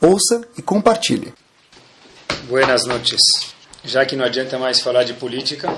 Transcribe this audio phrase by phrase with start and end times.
[0.00, 1.32] ouça e compartilhe.
[2.48, 3.20] Buenas noches.
[3.84, 5.68] Já que não adianta mais falar de política,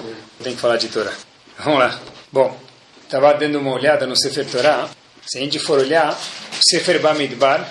[0.42, 1.12] tem que falar de Torá.
[1.58, 2.00] Vamos lá.
[2.32, 2.58] Bom,
[3.04, 4.88] estava dando uma olhada no Sefer Torá.
[5.26, 6.18] Se a gente for olhar,
[6.60, 7.70] Sefer Bamidbar,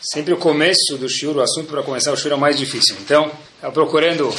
[0.00, 2.96] sempre o começo do shiur, o assunto para começar o shiur é o mais difícil.
[3.00, 4.34] Então, estava procurando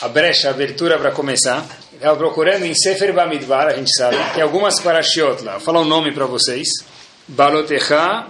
[0.00, 1.66] a brecha, a abertura para começar.
[1.92, 5.52] Estava procurando em Sefer Bamidbar, a gente sabe, tem algumas parashiot lá.
[5.52, 6.68] Vou falar o um nome para vocês.
[7.26, 8.26] Balotecha,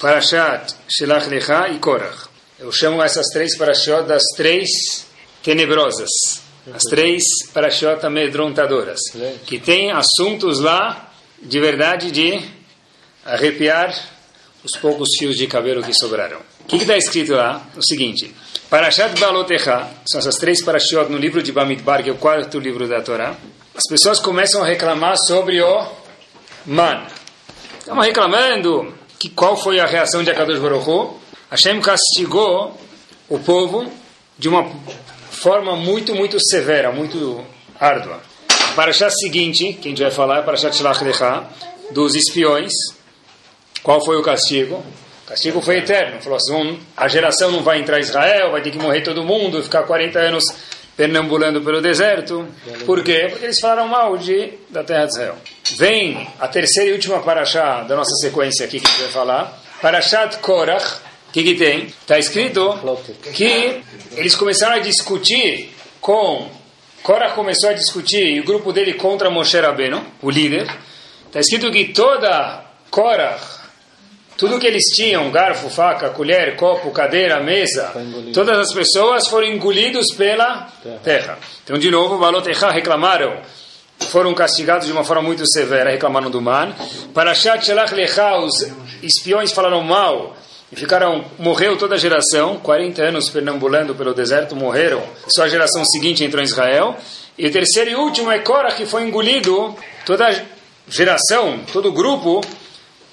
[0.00, 2.28] Parashat Shelach Lecha e Korach.
[2.58, 4.68] Eu chamo essas três parashiot das três
[5.42, 6.10] tenebrosas.
[6.72, 9.00] As três parashiot amedrontadoras.
[9.46, 11.12] Que tem assuntos lá,
[11.42, 12.40] de verdade, de
[13.24, 13.94] arrepiar
[14.64, 16.38] os poucos fios de cabelo que sobraram.
[16.60, 17.66] O que está escrito lá?
[17.76, 18.32] O seguinte.
[18.70, 22.88] Parashat Balotecha, são essas três parashiot no livro de Bamidbar, que é o quarto livro
[22.88, 23.36] da Torá.
[23.74, 25.86] As pessoas começam a reclamar sobre o
[26.64, 27.06] man.
[27.78, 31.14] Estão reclamando que qual foi a reação de Akadosh Baruch?
[31.48, 32.76] Hashem castigou
[33.28, 33.88] o povo
[34.36, 34.68] de uma
[35.30, 37.40] forma muito, muito severa, muito
[37.78, 38.20] árdua.
[38.50, 41.44] A Parashat seguinte, que a gente vai falar, é a Parashat Shlach Lecha,
[41.92, 42.72] dos espiões.
[43.80, 44.82] Qual foi o castigo?
[45.24, 46.20] O castigo foi eterno.
[46.20, 49.62] Falou assim, a geração não vai entrar em Israel, vai ter que morrer todo mundo,
[49.62, 50.42] ficar 40 anos
[51.02, 52.46] pernambulando pelo deserto.
[52.86, 53.26] Por quê?
[53.28, 55.36] Porque eles falaram mal de, da terra de Israel.
[55.76, 59.62] Vem a terceira e última paraxá da nossa sequência aqui que a gente vai falar.
[59.80, 61.00] Parashat Korach.
[61.28, 61.86] O que, que tem?
[61.86, 62.78] Está escrito
[63.34, 66.48] que eles começaram a discutir com...
[67.02, 70.70] Korach começou a discutir e o grupo dele contra Moshe Rabbeinu, o líder.
[71.26, 73.42] Está escrito que toda Korach
[74.36, 77.92] tudo que eles tinham, garfo, faca, colher, copo, cadeira, mesa,
[78.32, 80.68] todas as pessoas foram engolidos pela
[81.02, 81.38] terra.
[81.64, 83.40] Então, de novo, Balotecha reclamaram,
[84.08, 86.74] foram castigados de uma forma muito severa, reclamaram do man.
[87.14, 88.66] Parashat Shelach Lecha, os
[89.02, 90.36] espiões falaram mal
[90.72, 95.02] e ficaram, morreu toda a geração, 40 anos pernambulando pelo deserto, morreram.
[95.28, 96.96] Só a geração seguinte entrou em Israel.
[97.36, 99.76] E o terceiro e último é Korah, que foi engolido,
[100.06, 100.34] toda a
[100.88, 102.40] geração, todo o grupo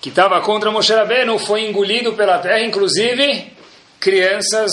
[0.02, 3.52] que estava contra Moshe Rabbeinu foi engolido pela terra, inclusive
[4.00, 4.72] crianças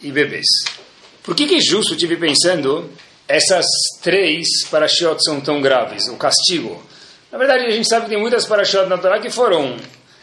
[0.00, 0.46] e bebês.
[1.22, 2.90] Por que, que é justo, tive pensando,
[3.28, 3.66] essas
[4.02, 6.82] três parashiot são tão graves, o castigo?
[7.30, 9.76] Na verdade, a gente sabe que tem muitas parashiot na Torá que foram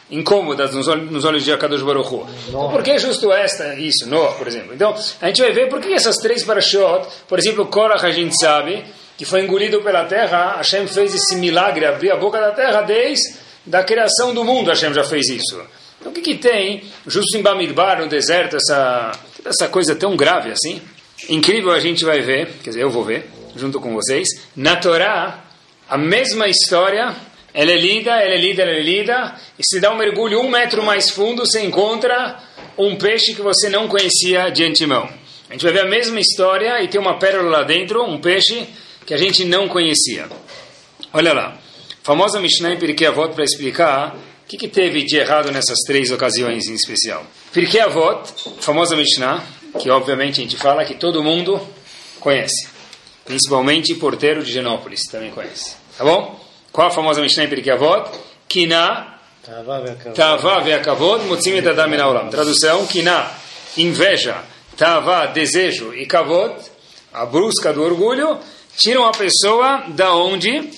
[0.10, 2.28] incômodas nos olhos, nos olhos de Akadosh Baruch Hu.
[2.48, 4.74] Então, por que é justo esta, isso, Noah, por exemplo?
[4.74, 8.36] Então, a gente vai ver por que essas três parashiot, por exemplo, Korach, a gente
[8.40, 8.84] sabe,
[9.18, 13.43] que foi engolido pela terra, Hashem fez esse milagre, abrir a boca da terra desde
[13.66, 15.62] da criação do mundo, Hashem já fez isso.
[16.00, 19.12] Então o que, que tem, justo em Bamidbar, no deserto, essa,
[19.46, 20.82] essa coisa tão grave assim?
[21.30, 25.46] Incrível a gente vai ver, quer dizer, eu vou ver, junto com vocês, na Torá,
[25.90, 27.16] a mesma história,
[27.54, 30.50] ela é lida, ela é lida, ela é lida, e se dá um mergulho um
[30.50, 32.38] metro mais fundo, você encontra
[32.78, 35.08] um peixe que você não conhecia de antemão.
[35.50, 38.68] A gente vai ver a mesma história e tem uma pérola lá dentro, um peixe
[39.06, 40.28] que a gente não conhecia.
[41.14, 41.63] Olha lá
[42.04, 46.12] famosa Mishnah em Pirkei Avot para explicar o que, que, teve de errado nessas três
[46.12, 47.26] ocasiões em especial.
[47.52, 49.44] Pirkei Avot, famosa Mishnah,
[49.80, 51.60] que obviamente a gente fala que todo mundo
[52.20, 52.68] conhece,
[53.26, 55.76] principalmente porteiro de Genópolis também conhece.
[55.98, 56.40] Tá bom?
[56.72, 58.12] Qual a famosa Mishnah em Pirkei Avot?
[58.48, 59.14] Kina
[60.16, 62.30] Tava ve'akavod motzim et adam olam.
[62.30, 63.30] Tradução, Kina,
[63.78, 64.38] inveja,
[64.78, 66.56] Tava, desejo e Kavod,
[67.14, 68.40] a busca do orgulho,
[68.78, 70.72] tiram a pessoa da onde?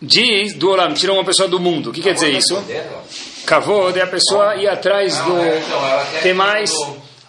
[0.00, 1.90] Diz do Olam, tirou uma pessoa do mundo.
[1.90, 2.56] O que quer dizer isso?
[3.44, 6.22] Kavod é a pessoa ir atrás do.
[6.22, 6.72] Tem mais.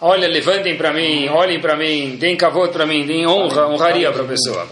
[0.00, 4.22] Olha, levantem para mim, olhem para mim, deem kavod para mim, deem honra, honraria para
[4.22, 4.66] a pessoa.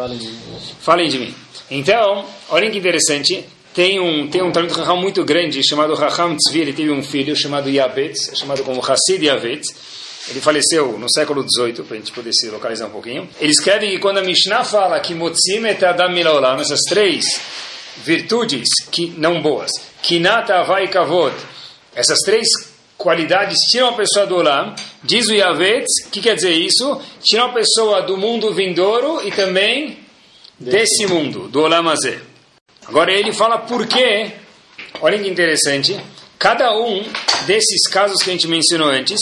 [0.80, 1.34] Falem de mim.
[1.70, 3.44] Então, olhem que interessante.
[3.74, 6.60] Tem um tem um talento Raham muito grande chamado Raham Tzvi.
[6.60, 9.68] Ele teve um filho chamado Yavetz, chamado como Hassid Yavetz.
[10.30, 13.28] Ele faleceu no século XVIII, para a gente poder se localizar um pouquinho.
[13.40, 17.24] Ele escreve que quando a Mishnah fala que Motzim et Adam Milaolam, essas três
[18.04, 19.70] virtudes que não boas,
[20.02, 21.34] kinata, avai e kavod,
[21.94, 22.46] essas três
[22.96, 27.00] qualidades tiram a pessoa do olam, diz o Yavetz, o que quer dizer isso?
[27.22, 29.98] Tiram a pessoa do mundo vindouro e também
[30.58, 32.20] desse mundo, do olam azé.
[32.86, 34.32] Agora ele fala por quê,
[35.00, 35.98] olhem que interessante,
[36.38, 37.04] cada um
[37.46, 39.20] desses casos que a gente mencionou antes,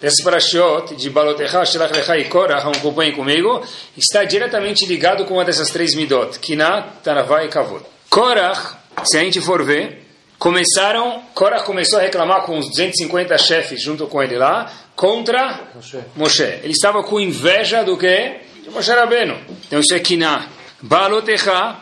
[0.00, 3.62] dessas parashot de Balotecha, Shelach Lecha e Korah, acompanhem comigo,
[3.96, 7.84] está diretamente ligado com uma dessas três midot, Kinah, Tanavá e Kavod.
[8.10, 10.04] Korah, se a gente for ver,
[10.38, 15.98] começaram, Korah começou a reclamar com os 250 chefes junto com ele lá, contra Moshe.
[16.16, 16.42] Moshe.
[16.42, 18.36] Ele estava com inveja do que?
[18.62, 19.36] De Moshe Rabbeinu.
[19.66, 20.48] Então isso é Kinah.
[20.80, 21.76] Balotecha,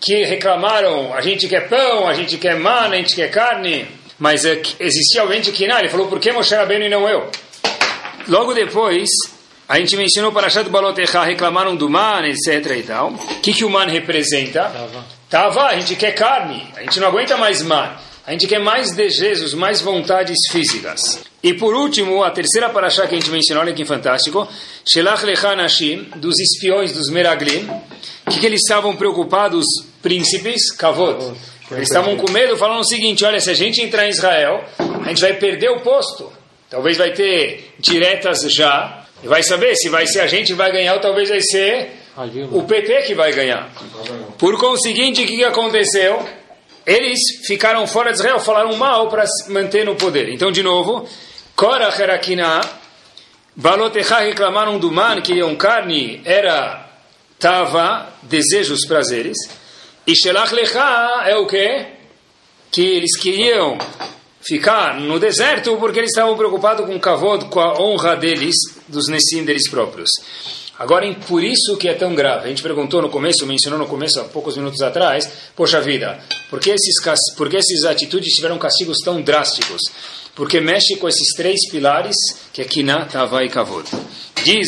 [0.00, 3.86] que reclamaram, a gente quer pão, a gente quer mana, a gente quer carne,
[4.18, 7.30] mas é, existia alguém de Kinah, ele falou, por que Moshe Rabbeinu e não eu?
[8.28, 9.08] Logo depois,
[9.68, 13.10] a gente mencionou para Shat Balotecha, reclamaram do man, etc e tal.
[13.10, 14.70] O que, que o man representa?
[15.32, 15.54] Tava.
[15.54, 17.96] Tava, a gente quer carne, a gente não aguenta mais man.
[18.26, 21.20] A gente quer mais desejos, mais vontades físicas.
[21.42, 24.46] E por último, a terceira paraxá que a gente mencionou, olha que fantástico,
[24.86, 27.66] Shelach Lechanashim, dos espiões dos Meraglim,
[28.30, 29.64] que, que eles estavam preocupados,
[30.02, 31.34] príncipes, Kavod.
[31.70, 35.08] Eles estavam com medo, falando o seguinte: olha, se a gente entrar em Israel, a
[35.08, 36.30] gente vai perder o posto.
[36.70, 40.94] Talvez vai ter diretas já, e vai saber se vai ser a gente vai ganhar
[40.94, 42.01] ou talvez vai ser
[42.50, 43.70] o PT que vai ganhar.
[44.38, 46.26] Por conseguinte, o que aconteceu?
[46.84, 50.28] Eles ficaram fora de Israel, falaram mal para se manter no poder.
[50.28, 51.08] Então, de novo,
[51.54, 52.60] Korach era Kinah,
[53.54, 56.88] Balotecha reclamaram do man, queriam carne, era
[57.38, 59.36] Tava, desejos, prazeres.
[60.06, 61.86] E Shelach Lecha é o quê?
[62.70, 63.76] Que eles queriam
[64.40, 68.54] ficar no deserto porque eles estavam preocupados com o kavod, com a honra deles,
[68.88, 70.10] dos Nessim deles próprios.
[70.82, 72.46] Agora, por isso que é tão grave.
[72.46, 76.18] A gente perguntou no começo, mencionou no começo, há poucos minutos atrás, poxa vida,
[76.50, 76.96] por que esses,
[77.36, 79.80] por que essas atitudes tiveram castigos tão drásticos?
[80.34, 82.16] Porque mexe com esses três pilares,
[82.52, 83.88] que é Kinah, Tava e Kavod.
[84.42, 84.66] Diz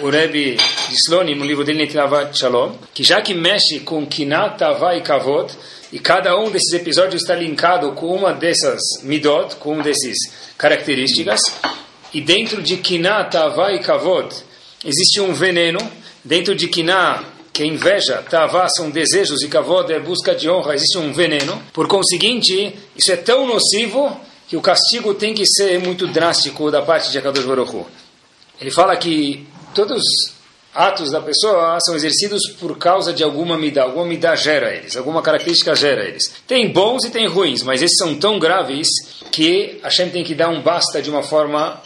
[0.00, 0.56] o Rebbe
[0.90, 5.54] Slonim, no livro dele, Netinavat Shalom, que já que mexe com Kinat, Tavá e Kavod,
[5.92, 10.16] e cada um desses episódios está linkado com uma dessas midot, com uma dessas
[10.58, 11.40] características,
[12.12, 14.50] e dentro de Kinat, Tavá e Kavod
[14.84, 15.80] existe um veneno,
[16.24, 20.74] dentro de Kinat, que é inveja, Tavá são desejos e Kavod é busca de honra,
[20.74, 21.62] existe um veneno.
[21.72, 24.18] Por conseguinte, isso é tão nocivo
[24.48, 27.86] que o castigo tem que ser muito drástico da parte de Akadosh Baruch.
[28.60, 30.32] Ele fala que todos os
[30.74, 35.20] atos da pessoa são exercidos por causa de alguma midá, alguma midá gera eles, alguma
[35.20, 36.32] característica gera eles.
[36.46, 38.88] Tem bons e tem ruins, mas esses são tão graves
[39.30, 41.82] que a Hashem tem que dar um basta de uma forma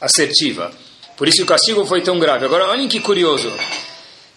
[0.00, 0.72] assertiva.
[1.16, 2.44] Por isso o castigo foi tão grave.
[2.44, 3.52] Agora, olhem que curioso.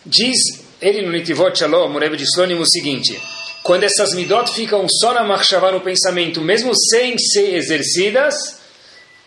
[0.06, 0.38] Diz
[0.82, 3.20] ele no Nitivot Shalom, o Rebbe de Slonim, o seguinte,
[3.64, 8.60] quando essas midot ficam só na marchavá, no pensamento, mesmo sem ser exercidas,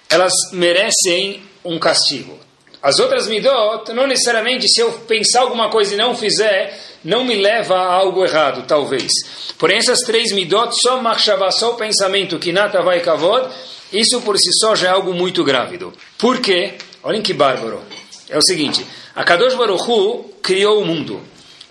[0.08, 2.38] elas merecem um castigo.
[2.80, 7.34] As outras midot, não necessariamente se eu pensar alguma coisa e não fizer, não me
[7.34, 9.10] leva a algo errado, talvez.
[9.58, 13.48] Porém, essas três midot, só machshava, só o pensamento, que nata vai kavod,
[13.92, 15.92] isso por si só já é algo muito grávido.
[16.16, 16.74] Por quê?
[17.02, 17.80] Olhem que bárbaro.
[18.28, 18.84] É o seguinte,
[19.14, 21.20] a Kadosh Baruch Hu criou o mundo.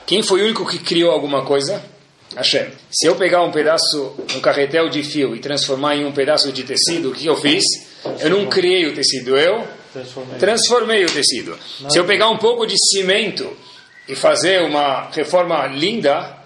[0.06, 1.84] Quem foi o único que criou alguma coisa?
[2.36, 2.68] Hashem.
[2.92, 6.64] Se eu pegar um pedaço, um carretel de fio e transformar em um pedaço de
[6.64, 7.64] tecido, o que eu fiz?
[8.20, 10.40] Eu não criei o tecido, eu Transformei.
[10.40, 11.58] Transformei o tecido.
[11.90, 13.50] Se eu pegar um pouco de cimento
[14.08, 16.38] e fazer uma reforma linda,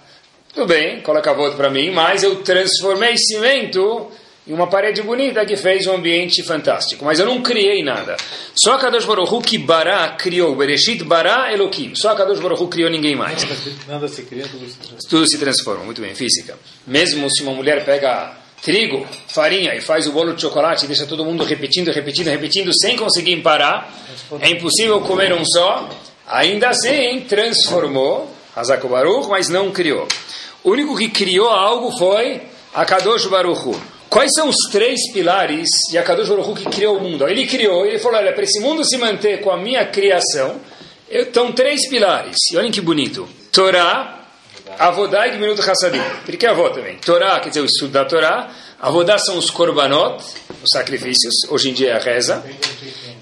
[0.53, 4.09] tudo bem, coloca voto para mim, mas eu transformei cimento
[4.47, 7.05] em uma parede bonita que fez um ambiente fantástico.
[7.05, 8.17] Mas eu não criei nada.
[8.55, 11.93] Só Kadosh Baruch Hu que Bará criou, Bereshit Bará Elohim.
[11.95, 13.45] Só Kadosh Baruch Hu criou ninguém mais.
[13.87, 15.09] Nada se cria, tudo se transforma.
[15.09, 16.57] Tudo se transforma, muito bem, física.
[16.87, 21.05] Mesmo se uma mulher pega trigo, farinha e faz o bolo de chocolate e deixa
[21.05, 23.91] todo mundo repetindo, repetindo, repetindo sem conseguir parar,
[24.39, 25.89] é impossível comer um só,
[26.27, 30.07] ainda assim transformou Hazako Baruch, mas não criou.
[30.63, 32.41] O único que criou algo foi
[32.73, 33.79] Akadosh Baruch
[34.11, 37.25] Quais são os três pilares de Akadosh Baruch que criou o mundo?
[37.29, 40.59] Ele criou, ele falou, olha, para esse mundo se manter com a minha criação,
[41.09, 42.35] estão três pilares.
[42.51, 43.25] E olhem que bonito.
[43.53, 44.25] Torá,
[44.77, 46.01] Avodá e Gmilut Hassadim.
[46.25, 46.97] Por que avó também?
[46.97, 48.49] Torá quer dizer o estudo da Torá.
[48.81, 50.21] Avodá são os korbanot,
[50.61, 51.33] os sacrifícios.
[51.49, 52.43] Hoje em dia é a reza.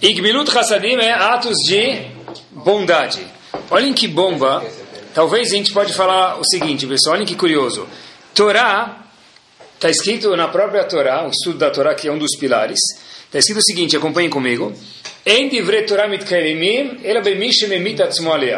[0.01, 2.07] E Gmilut Hassadim é atos de
[2.49, 3.21] bondade.
[3.69, 4.65] Olhem que bomba.
[5.13, 7.15] Talvez a gente pode falar o seguinte, pessoal.
[7.15, 7.87] Olhem que curioso.
[8.33, 9.05] Torá,
[9.79, 12.79] está escrito na própria Torá, o estudo da Torá, que é um dos pilares.
[13.25, 14.73] Está escrito o seguinte, acompanhem comigo.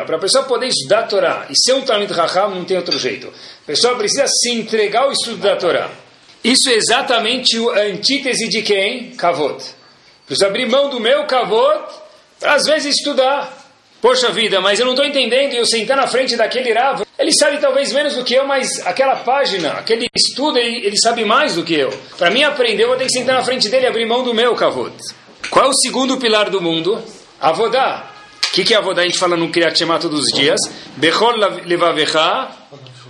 [0.06, 2.98] Para a pessoa poder estudar a Torá e ser um Talmud Raham, não tem outro
[2.98, 3.28] jeito.
[3.28, 5.92] A pessoa precisa se entregar ao estudo da Torá.
[6.44, 9.12] Isso é exatamente a antítese de quem?
[9.12, 9.64] Kavod.
[10.26, 11.84] Preciso abrir mão do meu Kavod
[12.40, 13.60] para às vezes estudar.
[14.02, 17.04] Poxa vida, mas eu não estou entendendo e eu sentar na frente daquele Rav.
[17.22, 21.24] Ele sabe talvez menos do que eu, mas aquela página, aquele estudo, ele, ele sabe
[21.24, 21.92] mais do que eu.
[22.18, 24.34] Para mim aprender, eu vou ter que sentar na frente dele e abrir mão do
[24.34, 24.92] meu Kavod.
[25.52, 27.00] Qual é o segundo pilar do mundo?
[27.40, 28.10] Avodá.
[28.48, 29.04] O que, que é Avodá?
[29.04, 30.60] A gente fala no Kriyat Shema todos os dias.
[30.98, 32.50] Bechol levavecha,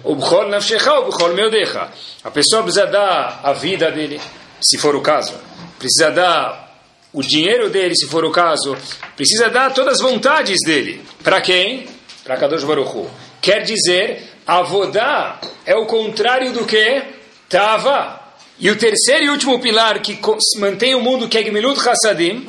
[0.03, 1.87] ubchol nafshecha, ubchol meudecha.
[2.21, 4.19] A pessoa precisa dar a vida dele,
[4.61, 5.35] se for o caso.
[5.79, 8.77] Precisa dar o dinheiro dele, se for o caso.
[9.15, 11.01] Precisa dar todas as vontades dele.
[11.23, 11.87] Para quem?
[12.25, 13.07] Para Kadosh Baruch.
[13.41, 17.01] Quer dizer, Avodá é o contrário do que?
[17.49, 18.21] Tava.
[18.59, 20.19] E o terceiro e último pilar que
[20.57, 22.47] mantém o mundo, que é Gemilut Hassadim,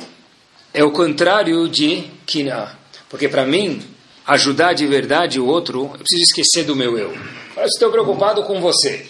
[0.71, 2.77] é o contrário de Kina.
[3.09, 3.81] Porque para mim,
[4.27, 7.17] ajudar de verdade o outro, eu preciso esquecer do meu eu.
[7.57, 9.07] Eu estou preocupado com você.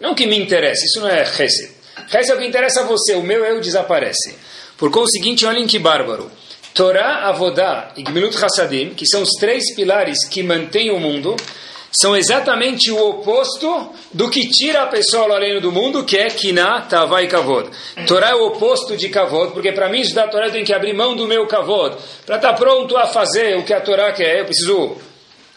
[0.00, 1.70] Não que me interesse, isso não é Hesed.
[2.12, 4.34] Hesed é o que interessa a você, o meu eu desaparece.
[4.76, 6.30] Por conseguinte, olhem que bárbaro.
[6.74, 11.36] Torá, Avodá e Gemilut Hassadim, que são os três pilares que mantêm o mundo,
[11.90, 16.28] são exatamente o oposto do que tira a pessoa do além do mundo, que é
[16.28, 17.70] Kina, Tavá e Kavod.
[18.06, 20.72] Torá é o oposto de Kavod, porque para mim estudar a Torá eu tenho que
[20.72, 21.96] abrir mão do meu Kavod.
[22.26, 24.96] Para estar tá pronto a fazer o que a Torá quer, eu preciso,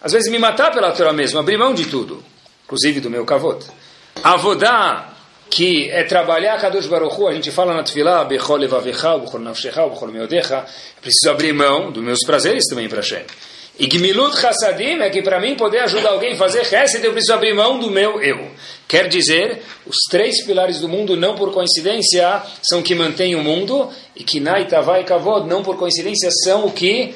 [0.02, 2.24] às vezes, me matar pela Torá mesmo, abrir mão de tudo,
[2.66, 3.66] inclusive do meu Kavod.
[4.24, 5.11] Avodá,
[5.52, 9.86] que é trabalhar Kadosh Baruch Hu, a gente fala na Tfilah, Bechol Levavecha, Bechol Nafshecha,
[9.86, 10.66] Bechol Meodecha,
[11.02, 13.26] preciso abrir mão dos meus prazeres também para Hashem.
[13.78, 17.34] E Gmilut Hassadim é que para mim poder ajudar alguém a fazer Hesed, eu preciso
[17.34, 18.50] abrir mão do meu eu.
[18.88, 23.90] Quer dizer, os três pilares do mundo, não por coincidência, são que mantêm o mundo,
[24.16, 27.14] e que Naitavai Kavod, não por coincidência, são o que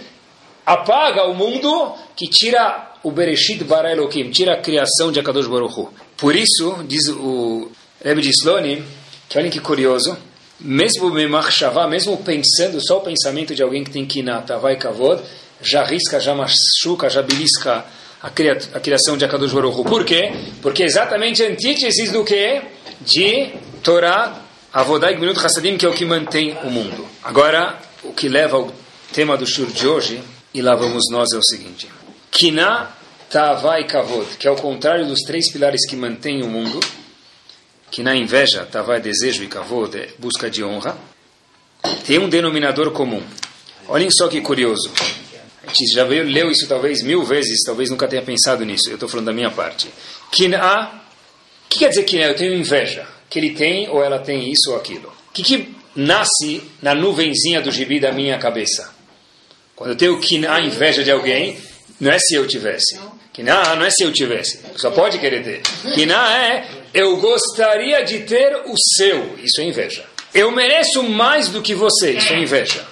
[0.66, 5.80] apaga o mundo, que tira o Bereshit Bara Elohim, tira a criação de Akadosh Baruch
[5.80, 5.94] Hu.
[6.18, 7.70] Por isso, diz o
[8.06, 8.84] Rebbe de Sloni,
[9.28, 10.16] que olhem que curioso,
[10.60, 15.24] mesmo mesmo pensando, só o pensamento de alguém que tem que Tavai Kavod,
[15.60, 17.84] já risca, já machuca, já belisca
[18.22, 20.32] a, a criação de Akadosh Baruch Por quê?
[20.62, 22.62] Porque é exatamente antíteses do que?
[23.02, 24.40] De Torá,
[24.72, 27.08] Avodai e Gminut Hassadim, que é o que mantém o mundo.
[27.24, 28.72] Agora, o que leva ao
[29.14, 30.22] tema do shur de hoje,
[30.54, 31.90] e lá vamos nós, é o seguinte.
[32.30, 32.88] Kina,
[33.32, 36.80] Tavá e Kavod, que é o contrário dos três pilares que mantêm o mundo,
[37.92, 40.98] que na inveja, Tavá é desejo e Kavod é busca de honra,
[42.06, 43.24] tem um denominador comum.
[43.88, 44.92] Olhem só que curioso.
[45.66, 48.90] A gente já veio, leu isso talvez mil vezes, talvez nunca tenha pensado nisso.
[48.90, 49.88] Eu estou falando da minha parte.
[50.32, 51.02] Kin'a,
[51.66, 52.28] o que quer dizer Kin'a?
[52.28, 53.08] Eu tenho inveja.
[53.30, 55.10] Que ele tem ou ela tem isso ou aquilo.
[55.30, 58.94] O que, que nasce na nuvenzinha do gibi da minha cabeça?
[59.76, 61.58] Quando eu tenho Kin'a, inveja de alguém,
[62.00, 63.00] não é se eu tivesse.
[63.34, 64.62] Kin'a não é se eu tivesse.
[64.76, 65.62] Só pode querer ter.
[65.94, 69.38] Kin'a é eu gostaria de ter o seu.
[69.40, 70.06] Isso é inveja.
[70.34, 72.14] Eu mereço mais do que você.
[72.14, 72.88] Isso é inveja.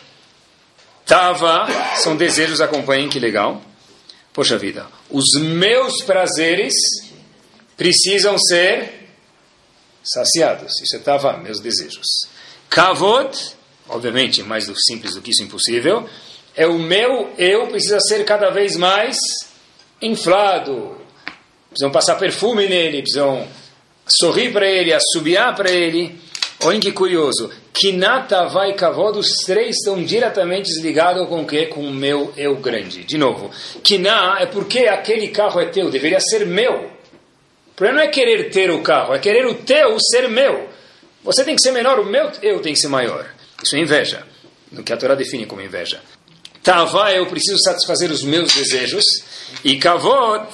[1.05, 3.61] Tava, são desejos, acompanhem, que legal.
[4.33, 6.73] Poxa vida, os meus prazeres
[7.77, 9.07] precisam ser
[10.03, 10.81] saciados.
[10.81, 12.07] Isso é tava, meus desejos.
[12.69, 13.55] Kavod,
[13.87, 16.09] obviamente, mais do simples do que isso, impossível.
[16.53, 19.17] É o meu eu precisa ser cada vez mais
[20.01, 20.97] inflado.
[21.69, 23.47] Precisam passar perfume nele, precisam
[24.07, 26.15] sorrir para ele, assobiar para ele.
[26.61, 27.51] Olhem que curioso.
[27.73, 31.65] Kinata vai kavod, os três estão diretamente ligados com o quê?
[31.65, 33.03] Com o meu eu grande.
[33.03, 33.49] De novo,
[33.83, 36.91] Kiná é porque aquele carro é teu, deveria ser meu.
[37.71, 40.69] O problema não é querer ter o carro, é querer o teu ser meu.
[41.23, 43.25] Você tem que ser menor, o meu eu tem que ser maior.
[43.63, 44.23] Isso é inveja,
[44.71, 45.99] no que a Torá define como inveja.
[46.61, 49.03] Tavá, eu preciso satisfazer os meus desejos.
[49.63, 50.45] E kavod,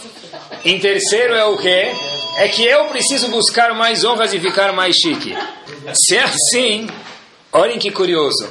[0.63, 1.91] em terceiro é o quê?
[2.39, 5.35] É que eu preciso buscar mais honras e ficar mais chique.
[5.93, 6.87] Se é assim,
[7.51, 8.49] olhem que curioso.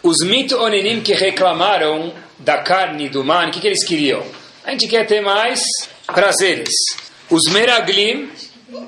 [0.00, 4.24] Os mito-oninim que reclamaram da carne do man, o que, que eles queriam?
[4.62, 5.58] A gente quer ter mais
[6.06, 6.72] prazeres.
[7.28, 8.30] Os meraglim,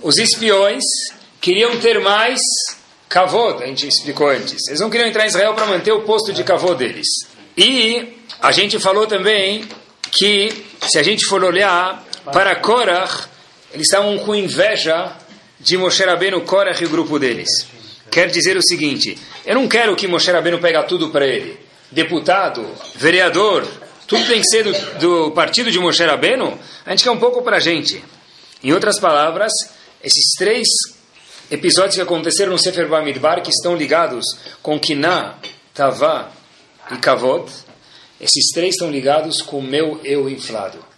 [0.02, 0.84] os espiões,
[1.40, 2.38] queriam ter mais
[3.08, 4.68] kavod, a gente explicou antes.
[4.68, 7.08] Eles não queriam entrar em Israel para manter o posto de kavod deles.
[7.56, 9.64] E a gente falou também
[10.12, 13.28] que, se a gente for olhar para Korach,
[13.72, 15.16] eles estavam com inveja
[15.58, 17.48] de Moshe Rabbeinu, Korach e o grupo deles.
[18.10, 21.58] Quer dizer o seguinte, eu não quero que Moshe Rabbeinu pegue tudo para ele.
[21.90, 23.66] Deputado, vereador,
[24.06, 27.42] tudo tem que ser do, do partido de Moshe Rabbeinu, a gente quer um pouco
[27.42, 28.02] para a gente.
[28.62, 29.52] Em outras palavras,
[30.02, 30.66] esses três
[31.50, 34.24] episódios que aconteceram no Sefer Bamidbar, que estão ligados
[34.62, 35.36] com Kiná,
[35.74, 36.30] Tavá
[36.90, 37.50] e Kavod,
[38.20, 40.89] esses três estão ligados com o meu eu inflado.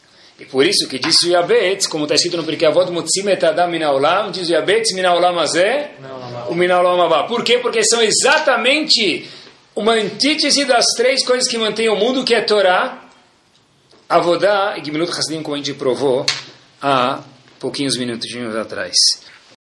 [0.43, 3.45] E por isso que diz o Yabetz, como está escrito no Pirkei Avot, Mutzim et
[3.45, 5.93] Adam Minaolam, diz o Yabetz Minaolam Azé,
[6.49, 7.29] o Minaolam Abá.
[7.29, 7.59] Por quê?
[7.59, 9.31] Porque são exatamente
[9.77, 13.05] uma antítese das três coisas que mantêm o mundo, que é Torá,
[14.09, 16.27] Avodá e Gimilut Hassidim, como a gente provou
[16.83, 17.23] há
[17.61, 18.97] pouquinhos minutinhos atrás.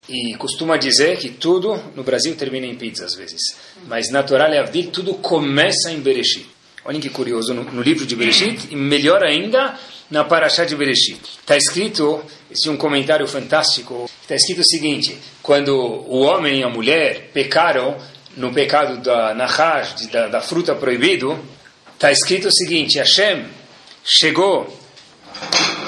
[0.08, 3.42] E costuma dizer que tudo no Brasil termina em pizza às vezes.
[3.86, 6.48] Mas na Torá Leavdil tudo começa em Bereshit.
[6.84, 9.78] Olhem que curioso, no, no livro de Bereshit, e melhor ainda,
[10.10, 11.20] na Parashá de Bereshit.
[11.40, 16.68] Está escrito, existe um comentário fantástico, está escrito o seguinte, quando o homem e a
[16.68, 17.96] mulher pecaram
[18.36, 21.38] no pecado da Nahash, da, da fruta proibido,
[21.94, 23.44] está escrito o seguinte, Hashem
[24.02, 24.66] chegou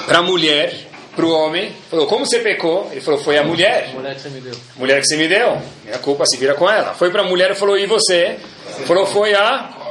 [0.05, 2.89] para a mulher, para o homem, falou, como você pecou?
[2.91, 3.91] Ele falou, foi a mulher.
[3.93, 4.55] Mulher que você me deu.
[4.75, 5.61] Mulher que você me deu.
[5.83, 6.93] Minha culpa se vira com ela.
[6.93, 8.37] Foi para a mulher e falou, e você?
[8.77, 9.82] Ele falou, foi a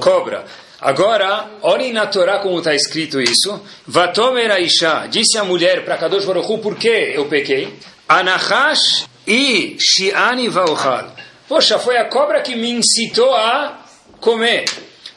[0.00, 0.44] cobra.
[0.80, 3.60] Agora, olhem na Torá como está escrito isso.
[3.86, 7.72] Vatomer Aisha, disse a mulher para Kadosh Baruch Hu, por que eu pequei?
[8.08, 11.10] Anahash e Shiani Vauchal.
[11.48, 13.84] Poxa, foi a cobra que me incitou a
[14.20, 14.64] comer.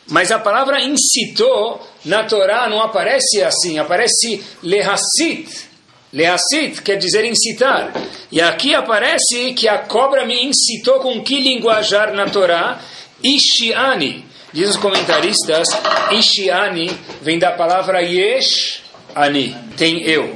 [0.09, 5.67] Mas a palavra incitou na Torá não aparece assim, aparece lehassit.
[6.13, 7.91] Lehassit quer dizer incitar.
[8.31, 12.79] E aqui aparece que a cobra me incitou com que linguajar na Torá?
[13.21, 14.26] Ishiani.
[14.53, 15.67] Diz os comentaristas,
[16.11, 16.89] Ishiani
[17.21, 18.81] vem da palavra yesh
[19.13, 20.33] ani, tem eu.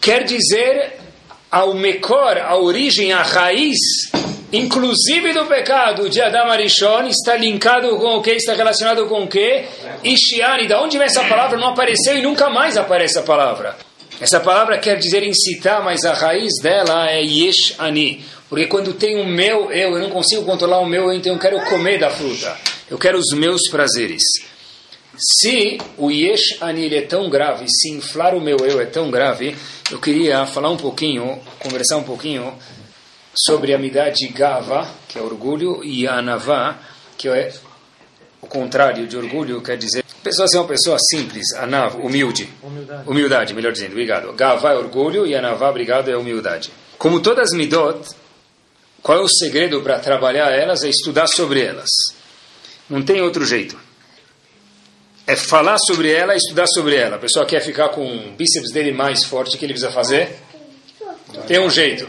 [0.00, 0.98] Quer dizer
[1.50, 3.78] ao mekor, a origem, a raiz,
[4.52, 8.32] inclusive do pecado de Adam Arishon, está linkado com o que?
[8.32, 9.64] Está relacionado com o que?
[10.04, 10.68] Ishiani.
[10.68, 11.58] Da onde vem essa palavra?
[11.58, 13.76] Não apareceu e nunca mais aparece a palavra.
[14.20, 18.24] Essa palavra quer dizer incitar, mas a raiz dela é yesh ani.
[18.48, 21.38] Porque quando tem o meu eu, eu não consigo controlar o meu eu, então eu
[21.38, 22.77] quero comer da fruta.
[22.90, 24.22] Eu quero os meus prazeres.
[25.18, 29.56] Se o yesh ani é tão grave, se inflar o meu eu é tão grave,
[29.90, 32.54] eu queria falar um pouquinho, conversar um pouquinho
[33.36, 36.78] sobre a midá de gava, que é orgulho, e anavá,
[37.16, 37.52] que é
[38.40, 42.48] o contrário de orgulho, quer dizer, a pessoa ser uma pessoa simples, anav, humilde.
[42.62, 43.08] Humildade.
[43.08, 44.32] Humildade, melhor dizendo, obrigado.
[44.32, 46.70] Gavá é orgulho e anavá, obrigado, é humildade.
[46.96, 48.08] Como todas as midot,
[49.02, 50.82] qual é o segredo para trabalhar elas?
[50.82, 51.88] É estudar sobre elas.
[52.88, 53.76] Não tem outro jeito.
[55.26, 57.16] É falar sobre ela e estudar sobre ela.
[57.16, 60.36] A pessoa quer ficar com o bíceps dele mais forte, o que ele precisa fazer?
[61.46, 62.08] Tem um jeito.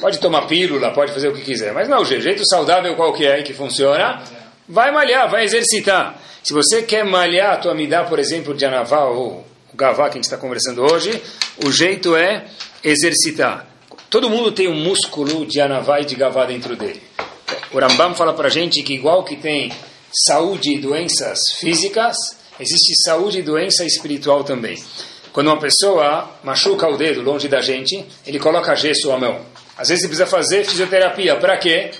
[0.00, 2.22] Pode tomar pílula, pode fazer o que quiser, mas não é o jeito.
[2.22, 4.22] jeito saudável qual que é que funciona?
[4.68, 6.18] Vai malhar, vai exercitar.
[6.42, 10.12] Se você quer malhar a tua midá, por exemplo, de anavá ou o gavá que
[10.12, 11.20] a gente está conversando hoje,
[11.64, 12.46] o jeito é
[12.82, 13.66] exercitar.
[14.08, 17.02] Todo mundo tem um músculo de anavá e de gavá dentro dele.
[17.72, 19.70] O Rambam fala para gente que igual que tem
[20.12, 22.16] saúde e doenças físicas,
[22.58, 24.82] existe saúde e doença espiritual também.
[25.32, 29.40] Quando uma pessoa machuca o dedo longe da gente, ele coloca gesso à mão.
[29.78, 31.36] Às vezes precisa fazer fisioterapia.
[31.36, 31.92] Para quê?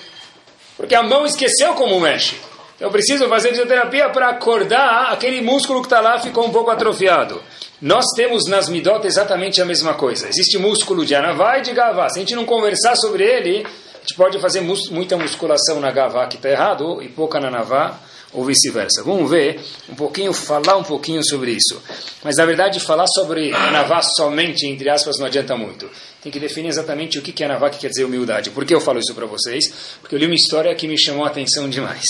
[0.77, 2.37] Porque a mão esqueceu como mexe.
[2.77, 6.71] Então eu preciso fazer fisioterapia para acordar aquele músculo que está lá ficou um pouco
[6.71, 7.41] atrofiado.
[7.81, 10.29] Nós temos nas midot exatamente a mesma coisa.
[10.29, 12.09] Existe músculo de anavá e de gavá.
[12.09, 13.67] Se a gente não conversar sobre ele,
[14.01, 17.51] a gente pode fazer mus muita musculação na gavá que está errado e pouca na
[17.51, 18.01] navá
[18.33, 19.03] ou vice-versa.
[19.05, 19.61] Vamos ver
[19.91, 21.83] um pouquinho, falar um pouquinho sobre isso.
[22.25, 25.91] Mas na verdade, falar sobre Navá somente, entre aspas, não adianta muito.
[26.23, 28.51] Tem que definir exatamente o que é Navá, que quer dizer humildade.
[28.51, 29.65] Por que eu falo isso para vocês?
[30.01, 32.07] Porque eu li uma história que me chamou a atenção demais.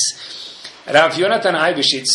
[0.87, 2.11] Rav Yonatan Eibeshitz,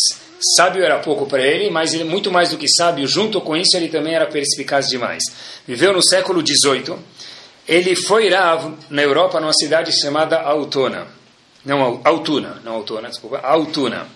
[0.56, 3.76] sábio era pouco para ele, mas ele, muito mais do que sábio, junto com isso
[3.76, 5.22] ele também era perspicaz demais.
[5.66, 6.96] Viveu no século XVIII.
[7.68, 11.08] Ele foi Rav na Europa, numa cidade chamada Altona.
[11.64, 14.06] Não, Altuna, não Altona, desculpa, Altuna.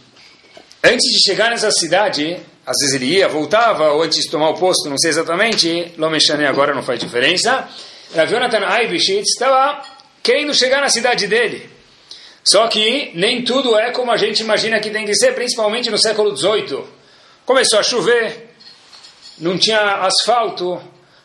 [0.82, 4.54] Antes de chegar nessa cidade, às vezes ele ia, voltava, ou antes de tomar o
[4.54, 7.68] posto, não sei exatamente, Lomechane agora não faz diferença.
[8.14, 9.82] Rav Yonatan Eibeshitz estava
[10.22, 11.68] querendo chegar na cidade dele.
[12.44, 15.98] Só que nem tudo é como a gente imagina que tem que ser, principalmente no
[15.98, 16.84] século XVIII.
[17.44, 18.54] Começou a chover,
[19.38, 20.80] não tinha asfalto,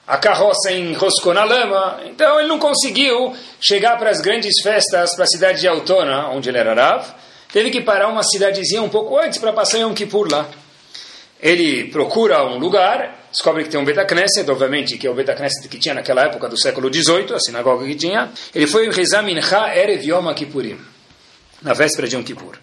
[0.08, 5.24] a carroça enroscou na lama, então ele não conseguiu chegar para as grandes festas, para
[5.24, 7.08] a cidade de Altona, onde ele era Rav,
[7.52, 10.48] teve que parar uma cidadezinha um pouco antes para passar Yom Kippur lá.
[11.42, 15.80] Ele procura um lugar, descobre que tem um Betacneset, obviamente que é o Betacneset que
[15.80, 18.32] tinha naquela época do século XVIII, a sinagoga que tinha.
[18.54, 20.80] Ele foi rezar Mincha Erev Yom Kippurim,
[21.64, 22.58] na véspera de Yom Kippur.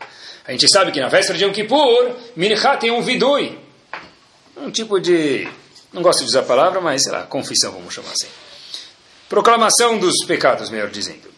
[0.47, 3.59] A gente sabe que na véspera de Yom Kippur, Mincha tem um vidui,
[4.57, 5.49] um tipo de
[5.93, 8.29] não gosto de usar a palavra, mas sei lá, confissão, vamos chamar assim.
[9.29, 11.31] Proclamação dos pecados, melhor dizendo.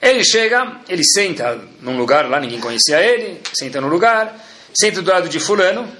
[0.00, 4.38] Ele chega, ele senta num lugar lá, ninguém conhecia ele, senta no lugar,
[4.78, 5.90] senta do lado de fulano,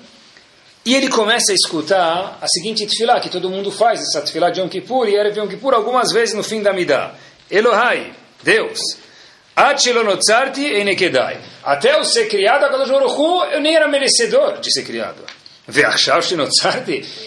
[0.85, 4.61] e ele começa a escutar a seguinte tefilá, que todo mundo faz, essa tefilá de
[4.61, 7.15] Yom Kippur, e era Yom Kippur algumas vezes no fim da Midah.
[7.51, 8.79] Elohai, Deus,
[9.59, 11.41] Achilonotzarti enekedai.
[11.65, 15.21] Até eu ser criado, eu nem era merecedor de ser criado.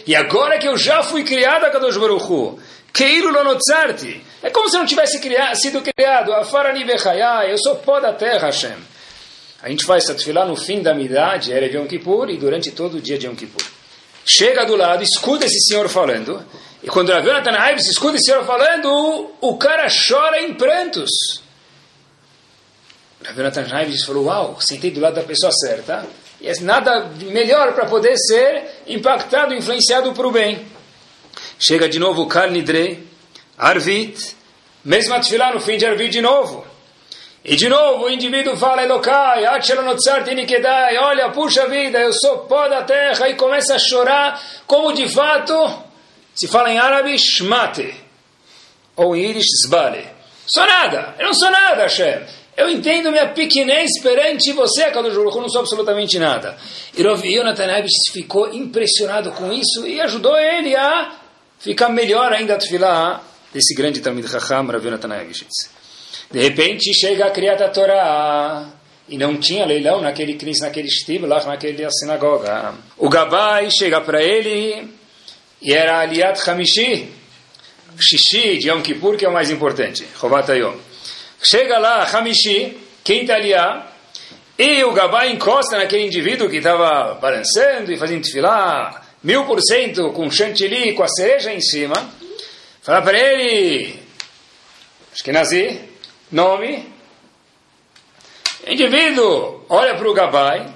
[0.06, 2.60] E agora que eu já fui criado, Kadosh Baruch Hu,
[2.92, 4.22] Keilu lonotzarti.
[4.42, 6.34] É como se não tivesse criado, sido criado.
[6.34, 7.52] Afarani vechayai.
[7.52, 8.76] Eu sou pó da terra, Hashem.
[9.62, 12.98] A gente faz essa tefilá no fim da midade, de Yom Kippur, e durante todo
[12.98, 13.64] o dia de Yom Kippur.
[14.26, 16.44] Chega do lado, escuta esse senhor falando,
[16.84, 21.10] e quando Rav Yonatan Aibes escuta esse senhor falando, o, cara chora em prantos.
[23.24, 26.08] Rav Yonatan Aibes falou, uau, sentei do lado da pessoa certa,
[26.42, 30.66] e é nada melhor para poder ser impactado, influenciado para o bem.
[31.60, 33.08] Chega de novo o Kal Nidre,
[33.58, 34.36] Arvit,
[34.84, 36.66] mesma tefilá no fim de Arvit de novo.
[37.46, 39.44] E de novo o indivíduo fala, Elokai,
[40.36, 45.08] Nikedai, olha, puxa vida, eu sou pó da terra, e começa a chorar, como de
[45.10, 45.54] fato
[46.34, 47.94] se fala em árabe, Shmate,
[48.96, 50.08] ou em íris, Zbale.
[50.48, 52.41] Sou nada, eu não sou nada, Hashem.
[52.56, 56.58] Eu entendo minha pequenez perante você, Kadosh Baruch eu não sou absolutamente nada.
[56.96, 57.68] E Yonatan
[58.12, 61.16] ficou impressionado com isso e ajudou ele a
[61.60, 63.22] ficar melhor ainda a
[63.54, 65.10] desse grande Talmid Chacham, Rav Yonatan
[66.30, 68.70] De repente chega a criada Torá
[69.08, 72.74] e não tinha leilão naquele Knis, naquele Shtib, lá naquela sinagoga.
[72.98, 74.90] O Gabai chega para ele
[75.62, 77.10] e era Aliat Hamishi,
[78.00, 80.91] Shishi de Yom Kippur, que é o mais importante, Chovat Yom.
[81.44, 83.88] Chega lá, Hamishi, quinta aliá,
[84.58, 90.12] e o Gabai encosta naquele indivíduo que estava balançando e fazendo tefilá, mil por cento
[90.12, 91.96] com chantilly, com a cereja em cima.
[92.84, 94.00] Fala para ele,
[95.12, 95.82] acho que nasci,
[96.32, 96.88] nome.
[98.68, 100.72] Indivíduo olha para o Gabai,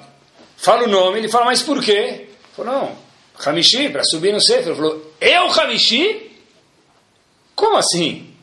[0.58, 2.30] fala o nome, ele fala, mas por quê?
[2.56, 2.98] Falou, não,
[3.46, 4.68] Hamishi, para subir no Sefer.
[4.68, 6.32] Ele falou, eu Hamishi?
[7.54, 8.34] Como assim?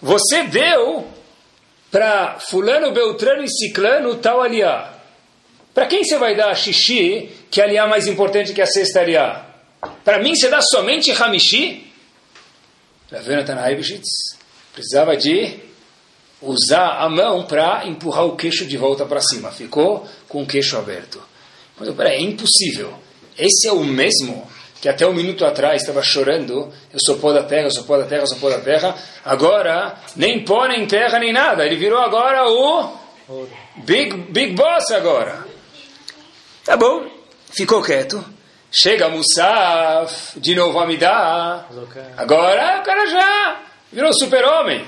[0.00, 1.11] Você deu
[1.92, 4.94] para fulano, beltrano e ciclano tal aliá.
[5.74, 9.46] Para quem você vai dar xixi, que é aliá mais importante que a sexta aliá?
[10.02, 11.92] Para mim você dá somente Hamishi?
[13.10, 14.38] Ravena Tanaibishitz
[14.72, 15.60] precisava de
[16.40, 19.52] usar a mão para empurrar o queixo de volta para cima.
[19.52, 21.22] Ficou com o queixo aberto.
[21.78, 22.94] Mas, peraí, é impossível.
[23.38, 24.50] Esse é o mesmo
[24.82, 27.96] que até um minuto atrás estava chorando, eu sou pó da terra, eu sou pó
[27.96, 28.92] da terra, eu sou pó da terra.
[29.24, 31.64] Agora, nem pó, nem terra, nem nada.
[31.64, 32.92] Ele virou agora o
[33.76, 35.46] Big, big Boss agora.
[36.64, 37.06] Tá bom,
[37.52, 38.24] ficou quieto.
[38.72, 41.64] Chega Musaf, de novo a Amidá.
[42.16, 43.60] Agora o cara já
[43.92, 44.84] virou super-homem.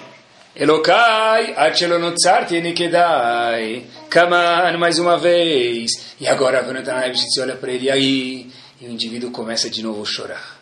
[0.57, 3.87] Elokai, Achelonotzarti Nikedai.
[4.11, 6.16] Kaman, mais uma vez.
[6.20, 8.50] E agora Avonatan se olha para ele aí
[8.85, 10.61] e o indivíduo começa de novo a chorar.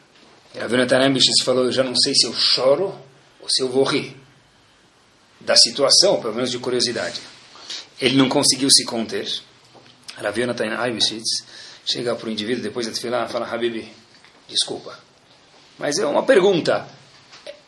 [0.54, 1.12] E Avonatan
[1.44, 2.96] falou: Eu já não sei se eu choro
[3.40, 4.16] ou se eu vou rir.
[5.40, 7.20] Da situação, pelo menos de curiosidade.
[8.00, 9.28] Ele não conseguiu se conter.
[10.16, 10.70] Rav Yonatan
[11.84, 13.92] chega para o indivíduo depois de tefilá e fala: Habibi,
[14.48, 14.96] desculpa.
[15.76, 16.86] Mas é uma pergunta.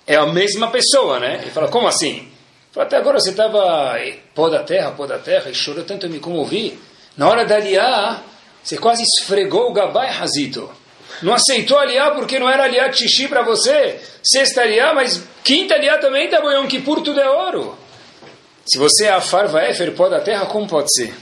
[0.07, 1.41] É a mesma pessoa, né?
[1.43, 2.31] Ele fala: Como assim?
[2.71, 3.97] Fala, até agora você estava
[4.35, 6.79] pó da terra, pó da terra, e chorou tanto, eu me comovi.
[7.17, 8.23] Na hora da aliá,
[8.65, 10.71] você quase esfregou o gabai razito.
[11.23, 14.01] Não aceitou aliá porque não era aliá xixi para você.
[14.23, 17.77] Sexta aliá, mas quinta aliá também tá bom, que por tudo é ouro.
[18.67, 21.15] Se você é a farva éfer, pó da terra, como pode ser?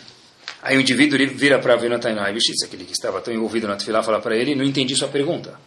[0.63, 4.21] Aí o indivíduo vira para Venatan Aibishitz, aquele que estava tão envolvido na tefilá, fala
[4.21, 5.59] para ele, não entendi sua pergunta.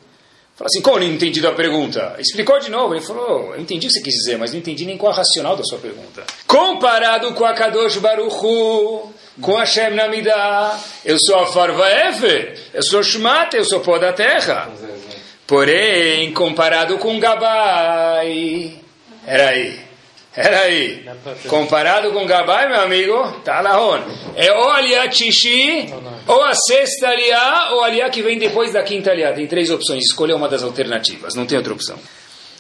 [0.55, 2.15] Fala assim, como não entendi a pergunta?
[2.17, 2.93] Explicou de novo.
[2.95, 5.15] Ele falou, eu entendi o que você quis dizer, mas não entendi nem qual a
[5.17, 6.23] racional da sua pergunta.
[6.47, 12.83] Comparado com a Kadosh Baruchu, com a Shem Namidah, eu sou a Farva Efer, eu
[12.83, 14.69] sou Shmat, eu sou pó da terra.
[15.45, 18.73] Porém, comparado com Gabai,
[19.27, 19.85] era aí.
[20.35, 21.05] Era aí.
[21.47, 24.05] Comparado com Gabai, meu amigo, tá lá onde?
[24.35, 25.93] É ou aliá Tishi,
[26.27, 29.31] ou a sexta aliá, ou aliá que vem depois da quinta aliá.
[29.33, 31.97] Tem três opções, escolha uma das alternativas, não tem outra opção.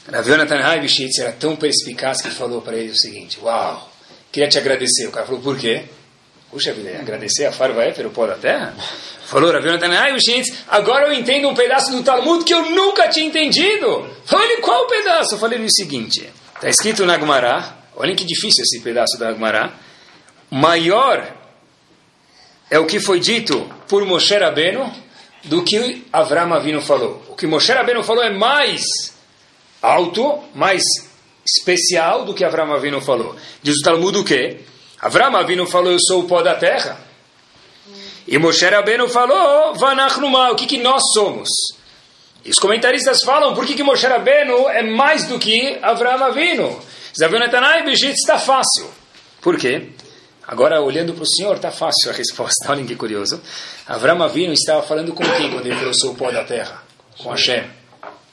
[0.09, 3.91] Rav Yonatan Haibishitz era tão perspicaz que falou para ele o seguinte, uau,
[4.31, 5.07] queria te agradecer.
[5.07, 5.83] O cara falou, por quê?
[6.55, 8.73] Puxa vida, agradecer a Farva Éfer, o pó da terra?
[9.25, 13.25] Falou Rav Yonatan Haibishitz, agora eu entendo um pedaço do Talmud que eu nunca tinha
[13.25, 14.09] entendido.
[14.23, 15.35] Falei, qual pedaço?
[15.35, 16.31] Eu falei o seguinte...
[16.55, 19.73] Está escrito na Agmará, olhem que difícil esse pedaço da Agmará.
[20.49, 21.29] Maior
[22.71, 24.89] é o que foi dito por Moshe Rabbeinu
[25.43, 27.21] do que Avram Avinu falou.
[27.27, 28.81] O que Moshe Rabbeinu falou é mais
[29.81, 30.81] alto, mais
[31.45, 33.35] especial do que Avram Avinu falou.
[33.61, 34.61] Diz o Talmud o quê?
[34.99, 36.97] Avram Avinu falou, eu sou o pó da terra.
[38.27, 41.49] E Moshe Rabbeinu falou, Vanachnuma, o que, que nós somos?
[42.43, 46.81] E os comentaristas falam por que, que Moshe Rabbeinu é mais do que Avraham Avinu.
[47.17, 48.89] Zavunetanai Bishit está fácil.
[49.41, 49.89] Por quê?
[50.47, 52.65] Agora, olhando para o Senhor, está fácil a resposta.
[52.71, 53.41] Olhem que curioso.
[53.87, 56.83] Avraham Avinu estava falando com quem quando ele trouxe o pó da terra?
[57.17, 57.63] Com Hashem.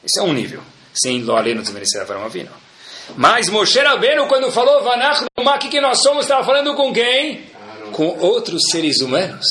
[0.04, 0.62] Esse é um nível.
[0.94, 2.50] sem lo aleno desmerecer Avram Avinu.
[3.16, 7.46] Mas Moshe Rabbeinu, quando falou Vanach o que, que nós somos, estava falando com quem?
[7.92, 9.46] Com outros seres humanos.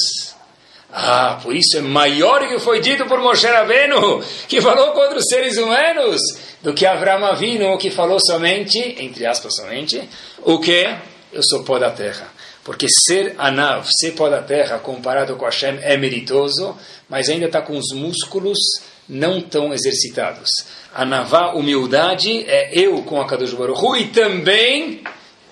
[0.93, 5.25] Ah, por isso é maior que foi dito por Moshe Rabbeinu, que falou com outros
[5.29, 6.19] seres humanos,
[6.61, 10.01] do que Avram Avinu, que falou somente, entre aspas somente,
[10.43, 10.93] o que?
[11.31, 12.27] Eu sou pó da terra.
[12.63, 16.77] Porque ser Anav, ser pó da terra, comparado com Hashem, é meritoso,
[17.09, 18.59] mas ainda está com os músculos
[19.07, 20.49] não tão exercitados.
[20.93, 25.01] Anavá, humildade, é eu com a Kadosh Baruch Hu, e também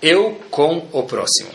[0.01, 1.49] eu com o próximo.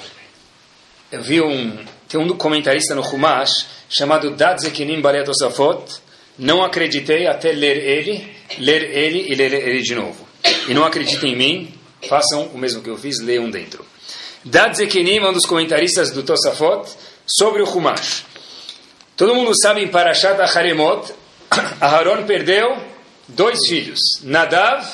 [1.12, 5.84] Eu vi um, tem um comentarista no Humash, chamado Dad Zekinim Balet Osafot,
[6.38, 10.26] não acreditei até ler ele, ler ele e ler ele de novo.
[10.66, 11.74] E não acreditem em mim,
[12.08, 13.84] façam o mesmo que eu fiz, leiam dentro.
[14.44, 16.90] Dad Zekinim é um dos comentaristas do Tosafot
[17.26, 18.24] sobre o Humash.
[19.16, 21.12] Todo mundo sabe em Parashat Aharemot,
[21.80, 22.93] Aharon perdeu
[23.28, 24.87] dois filhos, Nadav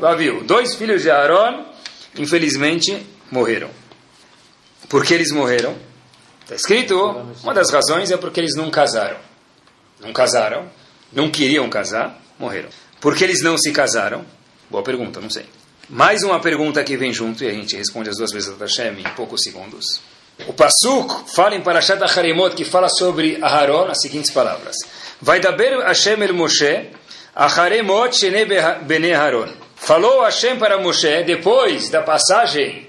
[0.00, 0.44] e Aviu.
[0.44, 1.64] Dois filhos de Aharon,
[2.16, 3.70] infelizmente, morreram.
[4.88, 5.76] Por que eles morreram?
[6.42, 6.96] Está escrito,
[7.42, 9.18] uma das razões é porque eles não casaram.
[10.00, 10.70] Não casaram,
[11.12, 12.70] não queriam casar, morreram.
[13.00, 14.24] Por que eles não se casaram?
[14.70, 15.44] Boa pergunta, não sei.
[15.88, 19.00] Mais uma pergunta que vem junto e a gente responde as duas vezes da Hashem
[19.00, 20.00] em poucos segundos.
[20.46, 24.76] O Pasuk fala em Parashat Haremot que fala sobre Aharon as seguintes palavras.
[25.20, 26.90] Vai daber Hashem el Moshe
[27.38, 28.44] Acharemot shene
[28.82, 29.48] bene Aharon.
[29.76, 32.88] Falou Hashem para Moshe depois da passagem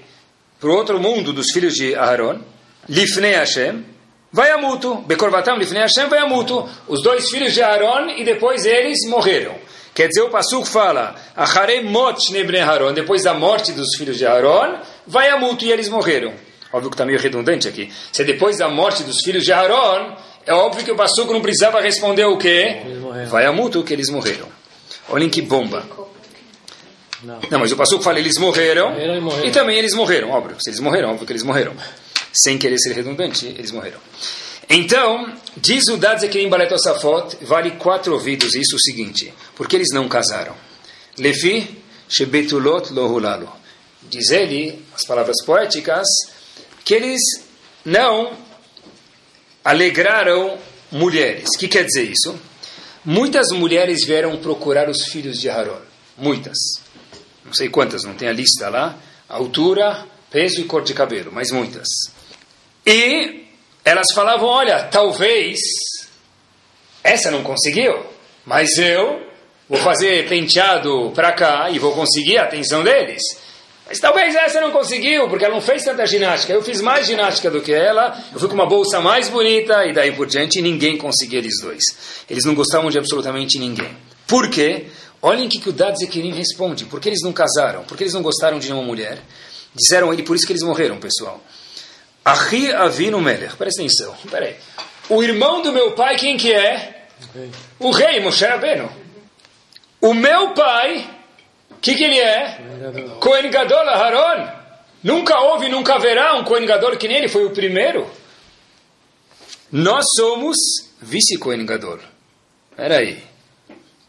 [0.58, 2.40] para o outro mundo dos filhos de Aharon.
[2.88, 3.84] Lifnei Hashem.
[4.32, 4.96] Vai a muto.
[5.06, 6.68] Bekorvatam Lifnei Hashem vai a muto.
[6.88, 9.54] Os dois filhos de Aharon e depois eles morreram.
[9.94, 14.78] Quer dizer, o Pasuk fala, Acharemot Nebne Haron, depois da morte dos filhos de Aaron,
[15.06, 16.32] vai a multa e eles morreram.
[16.72, 17.92] Óbvio que está meio redundante aqui.
[18.12, 20.16] Se é depois da morte dos filhos de Aaron,
[20.50, 22.78] é óbvio que o Pasuk não precisava responder o quê?
[23.28, 24.48] Vai a multa que eles morreram.
[25.08, 25.84] Olhem que bomba.
[27.22, 30.56] Não, não mas o Pasuk fala, eles morreram, e, e também eles morreram, óbvio.
[30.60, 31.72] Se eles morreram, óbvio que eles morreram.
[32.32, 33.98] Sem querer ser redundante, eles morreram.
[34.68, 39.76] Então, diz o Dad Zekirim Balet Osafot, vale quatro ouvidos, isso é o seguinte, porque
[39.76, 40.54] eles não casaram.
[41.16, 43.48] Lefi, Shebetulot Lohulalo.
[44.02, 46.08] Diz ele, as palavras poéticas,
[46.84, 47.20] que eles
[47.84, 48.49] não
[49.64, 50.58] alegraram
[50.90, 51.48] mulheres.
[51.54, 52.38] O que quer dizer isso?
[53.04, 55.80] Muitas mulheres vieram procurar os filhos de Haron.
[56.16, 56.58] Muitas.
[57.44, 58.96] Não sei quantas, não tem a lista lá.
[59.28, 61.88] Altura, peso e cor de cabelo, mas muitas.
[62.84, 63.46] E
[63.84, 65.58] elas falavam: olha, talvez
[67.02, 68.04] essa não conseguiu,
[68.44, 69.26] mas eu
[69.68, 73.22] vou fazer penteado para cá e vou conseguir a atenção deles.
[73.90, 76.52] Mas talvez essa não conseguiu, porque ela não fez tanta ginástica.
[76.52, 79.92] Eu fiz mais ginástica do que ela, eu fui com uma bolsa mais bonita e
[79.92, 81.82] daí por diante ninguém conseguia eles dois.
[82.30, 83.96] Eles não gostavam de absolutamente ninguém.
[84.28, 84.86] Por quê?
[85.20, 86.84] Olhem o que, que o Dad Zequirim responde.
[86.84, 87.82] Por que eles não casaram?
[87.82, 89.18] Por que eles não gostaram de nenhuma mulher?
[89.74, 91.42] Disseram ele, por isso que eles morreram, pessoal.
[92.24, 93.56] Ahi Avinu Melech.
[93.56, 94.14] Presta atenção.
[94.30, 94.54] Peraí.
[95.08, 97.06] O irmão do meu pai, quem que é?
[97.80, 98.88] O rei, Moshe Rabbeinu.
[100.00, 101.19] O meu pai, o
[101.80, 102.58] que, que ele é?
[103.20, 104.60] Cohen Gadol Aharon.
[105.02, 108.08] Nunca houve, nunca haverá um Cohen Gadol que nem ele, foi o primeiro.
[109.72, 110.56] Nós somos
[111.00, 112.00] vice-Cohen Gadol.
[112.76, 113.22] Peraí.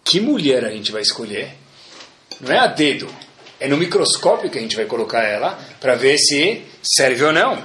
[0.03, 1.55] Que mulher a gente vai escolher?
[2.41, 3.07] Não é a dedo.
[3.59, 7.63] É no microscópio que a gente vai colocar ela para ver se serve ou não.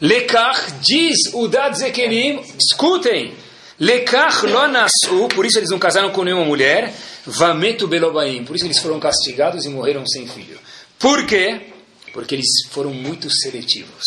[0.00, 3.34] Lekach diz o Dad Zekerim, escutem,
[3.78, 6.92] Lekach lo por isso eles não casaram com nenhuma mulher,
[7.26, 10.58] Vametu belobaim, por isso eles foram castigados e morreram sem filho.
[10.98, 11.60] Por quê?
[12.12, 14.04] Porque eles foram muito seletivos.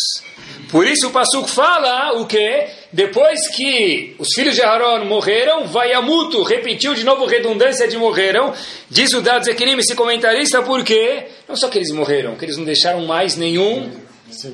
[0.70, 2.66] Por isso o Pasuk fala o que?
[2.92, 7.96] Depois que os filhos de Aaron morreram, vai a muto, repetiu de novo redundância de
[7.96, 8.54] morreram.
[8.88, 11.26] Diz o Dad Zekirim, esse comentarista, por quê?
[11.48, 13.90] Não só que eles morreram, que eles não deixaram mais nenhum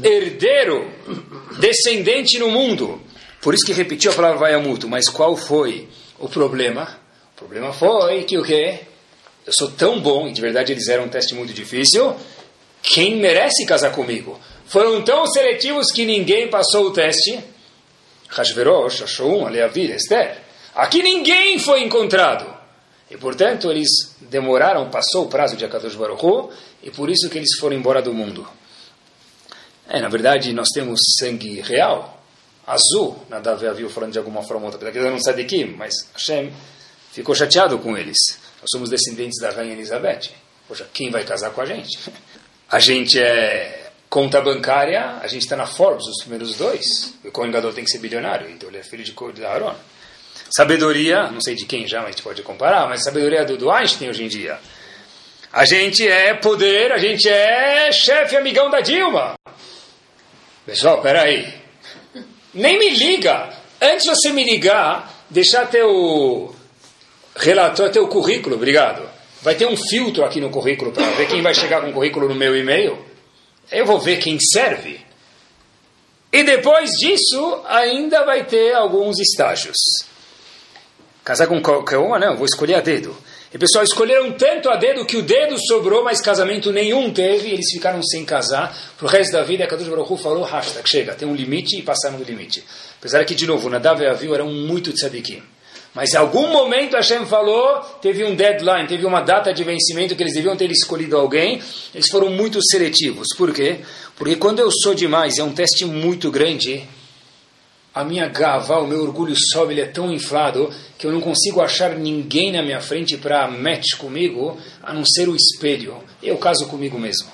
[0.02, 0.90] herdeiro,
[1.58, 3.00] descendente no mundo.
[3.40, 4.88] Por isso que repetiu a palavra vai a mútuo.
[4.88, 7.01] Mas qual foi o problema?
[7.42, 8.78] O problema foi que o quê?
[9.44, 12.14] Eu sou tão bom, e de verdade eles eram um teste muito difícil,
[12.80, 14.38] quem merece casar comigo?
[14.66, 17.42] Foram tão seletivos que ninguém passou o teste.
[18.28, 20.38] Hashverosh achou um, Aleavir, Esther.
[20.72, 22.46] Aqui ninguém foi encontrado.
[23.10, 23.88] E portanto eles
[24.20, 28.14] demoraram, passou o prazo de Akadosh Baruch e por isso que eles foram embora do
[28.14, 28.48] mundo.
[29.88, 32.22] É, na verdade, nós temos sangue real,
[32.64, 33.18] azul.
[33.28, 34.88] Nadav viu falando de alguma forma ou outra.
[34.88, 36.52] Apesar que não sai daqui, mas Hashem
[37.12, 38.16] ficou chateado com eles.
[38.60, 40.30] Nós somos descendentes da rainha Elizabeth.
[40.66, 41.98] Poxa, quem vai casar com a gente?
[42.70, 47.14] A gente é conta bancária, a gente está na Forbes, os primeiros dois.
[47.24, 49.74] O Cohen Gadol tem que ser bilionário, então ele é filho de Aaron.
[50.54, 53.70] sabedoria, não sei de quem já, mas a gente pode comparar, mas sabedoria do, do
[53.70, 54.58] Einstein hoje em dia.
[55.52, 59.34] A gente é poder, a gente é chefe amigão da Dilma.
[60.64, 61.52] Pessoal, peraí.
[62.54, 63.50] Nem me liga.
[63.80, 66.54] Antes de você me ligar, deixar teu
[67.34, 69.08] relatório, teu currículo, obrigado.
[69.42, 72.28] Vai ter um filtro aqui no currículo para ver quem vai chegar com o currículo
[72.28, 72.98] no meu e-mail.
[73.70, 75.00] Eu vou ver quem serve.
[76.32, 79.76] E depois disso, ainda vai ter alguns estágios.
[81.24, 83.16] Casar com qualquer uma, não, vou escolher a dedo.
[83.52, 87.52] E pessoal, escolheram tanto a dedo que o dedo sobrou, mas casamento nenhum teve, e
[87.52, 88.74] eles ficaram sem casar.
[88.96, 92.16] Pro resto da vida, a Kadosh Baruch falou, hashtag, chega, tem um limite e passaram
[92.16, 92.64] do limite.
[92.98, 95.42] Apesar que, de novo, Nadav e Aviu eram muito tzadikim.
[95.94, 100.22] Mas em algum momento Hashem falou, teve um deadline, teve uma data de vencimento que
[100.22, 101.60] eles deviam ter escolhido alguém.
[101.94, 103.28] Eles foram muito seletivos.
[103.36, 103.80] Por quê?
[104.16, 106.88] Porque quando eu sou demais, é um teste muito grande,
[107.94, 111.60] a minha gava, o meu orgulho sobe, ele é tão inflado que eu não consigo
[111.60, 116.02] achar ninguém na minha frente para match comigo, a não ser o espelho.
[116.22, 117.30] Eu caso comigo mesmo.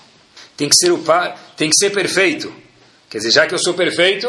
[0.56, 2.52] Tem que ser o par, tem que ser perfeito.
[3.08, 4.28] Quer dizer, já que eu sou perfeito,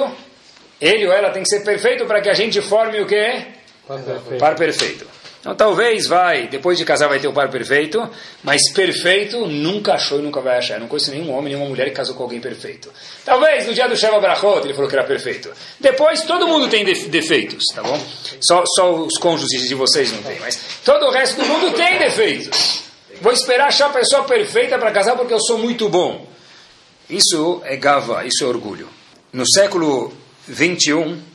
[0.80, 3.59] ele ou ela tem que ser perfeito para que a gente forme o quê?
[3.90, 4.40] Par perfeito.
[4.40, 5.08] Par perfeito.
[5.40, 8.08] Então talvez vai, depois de casar vai ter o par perfeito,
[8.44, 10.76] mas perfeito nunca achou e nunca vai achar.
[10.76, 12.92] Eu não conheço nenhum homem, nenhuma mulher que casou com alguém perfeito.
[13.26, 15.50] Talvez no dia do Sheva Brachot ele falou que era perfeito.
[15.80, 18.00] Depois todo mundo tem defeitos, tá bom?
[18.42, 21.98] Só, só os cônjuges de vocês não tem, mas todo o resto do mundo tem
[21.98, 22.84] defeitos.
[23.20, 26.28] Vou esperar achar a pessoa perfeita para casar porque eu sou muito bom.
[27.10, 28.88] Isso é gava, isso é orgulho.
[29.34, 30.14] No século
[30.48, 31.30] 21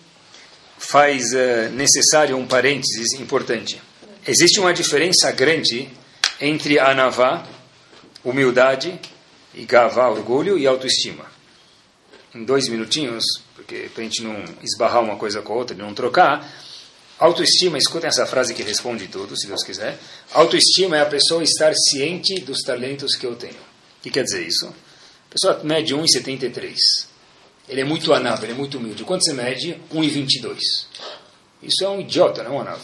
[0.89, 3.81] faz uh, necessário um parênteses importante
[4.27, 5.89] existe uma diferença grande
[6.41, 7.47] entre anavá,
[8.25, 8.99] humildade,
[9.55, 11.27] e gavá, orgulho, e autoestima.
[12.35, 15.95] Em dois minutinhos, porque para a gente não esbarrar uma coisa com a outra não
[15.95, 16.51] trocar,
[17.19, 19.97] autoestima, escutem essa frase que responde tudo, se Deus quiser.
[20.33, 23.55] Autoestima é a pessoa estar ciente dos talentos que eu tenho.
[23.55, 24.67] O que quer dizer isso?
[24.67, 26.75] A pessoa mede 1,73.
[27.69, 29.05] Ele é muito anava, ele é muito humilde.
[29.05, 29.81] Quanto você mede?
[29.93, 30.59] 1,22.
[31.63, 32.81] Isso é um idiota, não é um anava.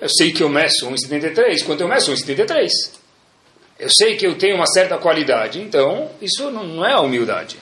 [0.00, 2.68] Eu sei que eu meço 1,73, quanto eu meço 1,73.
[3.78, 7.58] Eu sei que eu tenho uma certa qualidade, então isso não é humildade.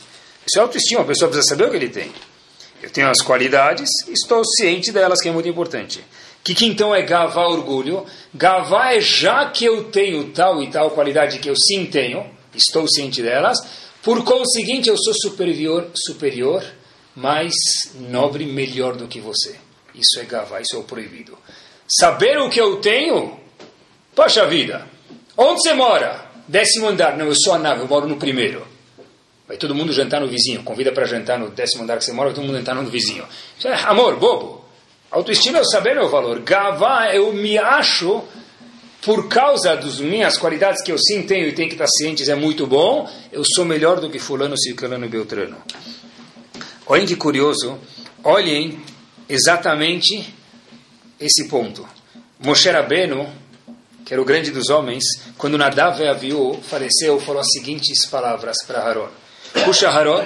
[0.46, 2.12] Isso é autoestima, a pessoa precisa saber o que ele tem.
[2.82, 5.98] Eu tenho as qualidades, estou ciente delas, que é muito importante.
[5.98, 8.06] O que, que então é gavá orgulho?
[8.32, 12.88] Gavá é já que eu tenho tal e tal qualidade que eu sim tenho, estou
[12.88, 13.58] ciente delas,
[14.02, 16.64] por conseguinte eu sou superior, superior,
[17.14, 17.52] mais
[18.10, 19.56] nobre, melhor do que você.
[19.94, 21.36] Isso é gavá, isso é o proibido.
[21.86, 23.38] Saber o que eu tenho?
[24.14, 24.86] Poxa vida,
[25.36, 26.26] onde você mora?
[26.46, 27.16] Décimo andar.
[27.16, 28.66] Não, eu sou a nave, eu moro no primeiro.
[29.46, 30.62] Vai todo mundo jantar no vizinho.
[30.62, 33.24] Convida para jantar no décimo andar que você mora, todo mundo jantar no vizinho.
[33.64, 34.64] É amor, bobo.
[35.10, 36.40] Autoestima é saber meu valor.
[36.40, 38.22] Gavá, eu me acho,
[39.08, 42.34] por causa das minhas qualidades que eu sim tenho e tenho que estar cientes, é
[42.34, 45.56] muito bom, eu sou melhor do que fulano, ciclano e beltrano.
[46.86, 47.78] Olhem que curioso.
[48.22, 48.78] Olhem
[49.26, 50.34] exatamente
[51.18, 51.88] esse ponto.
[52.38, 53.26] Moshe Rabbeinu,
[54.04, 55.04] que era o grande dos homens,
[55.38, 59.08] quando Nadav e Aviú faleceu, falou as seguintes palavras para Haron.
[59.64, 60.22] Puxa, Haron,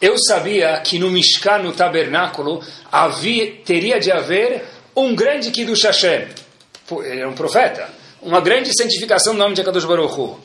[0.00, 4.64] eu sabia que no Mishkan, no tabernáculo, havia, teria de haver
[4.96, 6.45] um grande Kiddush Hashem.
[6.90, 7.88] Ele era um profeta.
[8.22, 10.40] Uma grande santificação do nome de Akadosh Baruch Hu.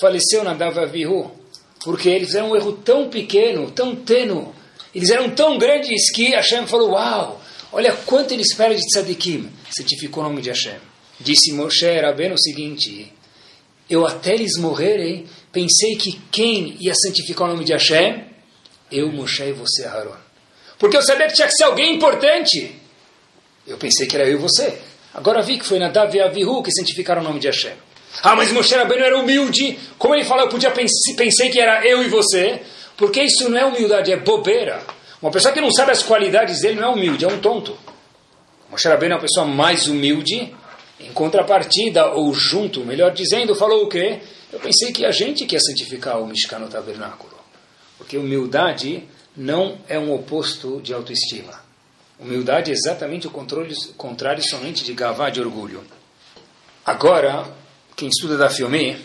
[0.00, 1.30] Faleceu Nadav Avihu,
[1.84, 4.48] porque eles fizeram um erro tão pequeno, tão tênue.
[4.94, 7.40] Eles eram tão grandes que Hashem falou, uau,
[7.74, 9.50] Olha quanto ele espera de tzadikim.
[9.68, 10.78] Certificou o nome de Hashem.
[11.18, 13.12] Disse Moshe Rabbeinu o seguinte,
[13.90, 18.26] eu até eles morrerem, pensei que quem ia santificar o nome de Hashem?
[18.92, 20.14] Eu, Moshe e você, Aaron.
[20.78, 22.76] Porque eu sabia que tinha que ser alguém importante.
[23.66, 24.78] Eu pensei que era eu e você.
[25.14, 27.74] Agora vi que foi Nadav e Avihu que santificaram o nome de Hashem.
[28.22, 29.78] Ah, mas Moshe Rabbeinu era humilde.
[29.96, 32.60] Como ele fala, eu podia pensei, pensei que era eu e você.
[32.96, 34.82] Porque isso não é humildade, é bobeira.
[35.20, 37.76] Uma pessoa que não sabe as qualidades dele não é humilde, é um tonto.
[38.70, 40.54] Moshe Rabbeinu é uma pessoa mais humilde,
[41.00, 44.20] em contrapartida, ou junto, melhor dizendo, falou o quê?
[44.52, 47.34] Eu pensei que a gente quer santificar o Mishkan no tabernáculo.
[47.98, 49.04] Porque humildade
[49.36, 51.63] não é um oposto de autoestima.
[52.18, 55.82] Humildade é exatamente o contrário somente de gavá, de orgulho.
[56.86, 57.44] Agora,
[57.96, 58.96] quem estuda da Fiume,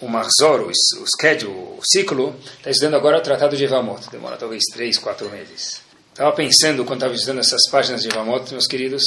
[0.00, 0.72] o Marzor, o,
[1.06, 4.10] schedule, o ciclo, está estudando agora o Tratado de Evamot.
[4.10, 5.80] Demora talvez três, quatro meses.
[6.10, 9.02] Estava pensando, quando estava estudando essas páginas de Evamot, meus queridos,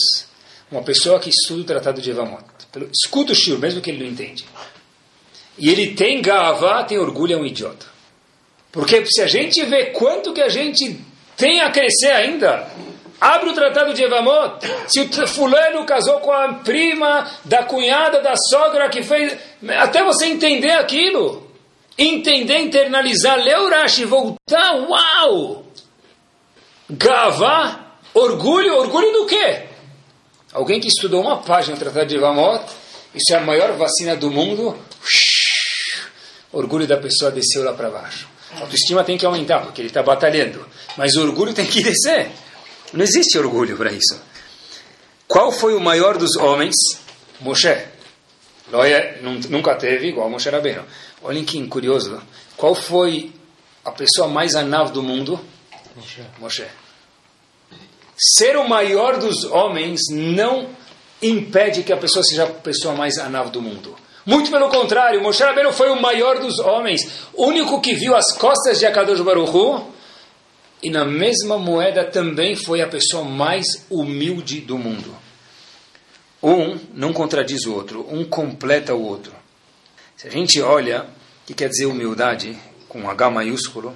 [0.72, 2.44] uma pessoa que estuda o Tratado de Evamot,
[2.94, 4.46] escuta o Shur, mesmo que ele não entende.
[5.58, 7.86] E ele tem gava, tem orgulho, é um idiota.
[8.72, 11.00] Porque se a gente vê quanto que a gente
[11.36, 12.68] tem a crescer ainda,
[13.20, 14.60] Abre o tratado de Evamot.
[14.88, 19.38] Se o fulano casou com a prima da cunhada da sogra que fez.
[19.80, 21.50] Até você entender aquilo.
[21.98, 24.76] Entender, internalizar, ler Rashi, voltar.
[24.76, 25.66] Uau!
[26.90, 27.80] Gava,
[28.14, 29.64] orgulho, orgulho do quê?
[30.54, 32.64] Alguém que estudou uma página do Tratado de Evamot,
[33.14, 34.78] isso é a maior vacina do mundo.
[36.52, 38.35] Orgulho da pessoa desceu lá para baixo.
[38.56, 40.66] A autoestima tem que aumentar, porque ele está batalhando.
[40.98, 42.32] Mas o orgulho tem que descer.
[42.94, 44.20] Não existe orgulho para isso.
[45.28, 46.76] Qual foi o maior dos homens?
[47.42, 47.78] Moshe.
[48.72, 50.84] Loia nunca teve igual Moshe Rabbeinu.
[51.22, 52.22] Olhem que curioso.
[52.56, 53.32] Qual foi
[53.84, 55.40] a pessoa mais anav do mundo?
[55.96, 56.22] Moshe.
[56.40, 56.66] Moshe.
[58.18, 60.70] Ser o maior dos homens não
[61.22, 63.96] impede que a pessoa seja a pessoa mais anav do mundo.
[64.26, 68.80] Muito pelo contrário, Moshe Rabbeinu foi o maior dos homens, único que viu as costas
[68.80, 69.86] de Akadosh Baruch
[70.82, 75.16] e na mesma moeda também foi a pessoa mais humilde do mundo.
[76.42, 79.34] Um não contradiz o outro, um completa o outro.
[80.18, 82.58] Se a gente olha o que quer dizer humildade,
[82.90, 83.96] com H maiúsculo,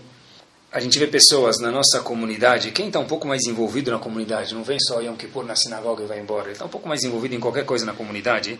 [0.71, 4.53] a gente vê pessoas na nossa comunidade, quem está um pouco mais envolvido na comunidade,
[4.53, 7.03] não vem só Yom Kippur na sinagoga e vai embora, ele está um pouco mais
[7.03, 8.59] envolvido em qualquer coisa na comunidade,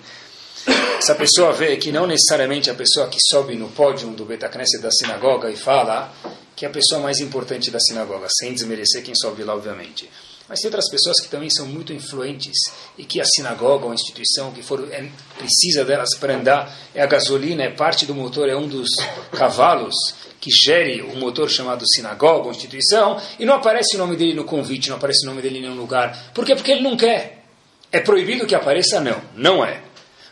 [0.98, 4.92] essa pessoa vê que não necessariamente a pessoa que sobe no pódio do Betacneset da
[4.92, 6.14] sinagoga e fala
[6.56, 10.10] que é a pessoa mais importante da sinagoga, sem desmerecer quem sobe lá, obviamente.
[10.50, 12.58] Mas tem outras pessoas que também são muito influentes
[12.98, 15.08] e que a sinagoga, ou a instituição que for, é,
[15.38, 18.90] precisa delas para andar, é a gasolina, é parte do motor, é um dos
[19.32, 19.96] cavalos
[20.42, 24.44] que gere o motor chamado sinagoga, ou instituição, e não aparece o nome dele no
[24.44, 26.32] convite, não aparece o nome dele em nenhum lugar.
[26.34, 26.56] Por quê?
[26.56, 27.46] Porque ele não quer.
[27.92, 29.00] É proibido que apareça?
[29.00, 29.82] Não, não é.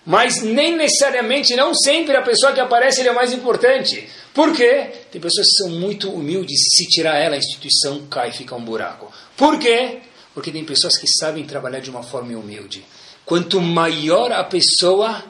[0.08, 4.08] Mas nem necessariamente, não sempre a pessoa que aparece ele é mais importante.
[4.34, 4.90] Por quê?
[5.12, 8.64] Tem pessoas que são muito humildes, se tirar ela, a instituição cai e fica um
[8.64, 9.12] buraco.
[9.36, 9.98] Por quê?
[10.34, 12.86] Porque tem pessoas que sabem trabalhar de uma forma humilde.
[13.26, 15.26] Quanto maior a pessoa,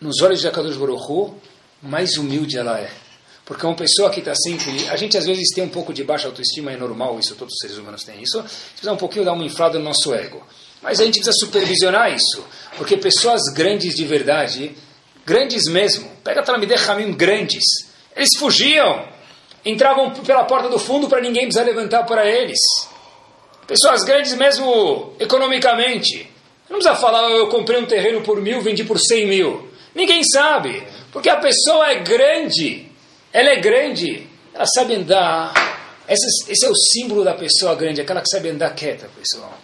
[0.00, 1.34] nos olhos de Akadosh Baruch
[1.82, 2.88] mais humilde ela é.
[3.44, 4.88] Porque uma pessoa que está sempre.
[4.90, 7.58] A gente às vezes tem um pouco de baixa autoestima, é normal isso, todos os
[7.58, 8.40] seres humanos têm isso.
[8.42, 10.46] Precisa um pouquinho dar uma inflada no nosso ego.
[10.82, 12.44] Mas a gente precisa supervisionar isso.
[12.76, 14.76] Porque pessoas grandes de verdade,
[15.24, 17.64] grandes mesmo, pega Talamideh Hamim grandes,
[18.14, 19.08] eles fugiam,
[19.64, 22.58] entravam pela porta do fundo para ninguém precisar levantar para eles.
[23.66, 26.30] Pessoas grandes mesmo economicamente.
[26.68, 29.68] Não precisa falar, eu comprei um terreno por mil, vendi por cem mil.
[29.94, 32.86] Ninguém sabe, porque a pessoa é grande,
[33.32, 35.52] ela é grande, ela sabe andar.
[36.08, 39.58] Esse, esse é o símbolo da pessoa grande, aquela que sabe andar quieta, pessoal.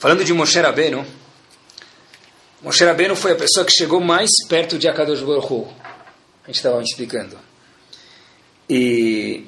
[0.00, 1.04] Falando de Moshe Rabbeinu,
[2.62, 5.68] Moshe Rabbeinu foi a pessoa que chegou mais perto de Akadosh Baruch Hu.
[6.42, 7.36] A gente estava explicando.
[8.66, 9.44] E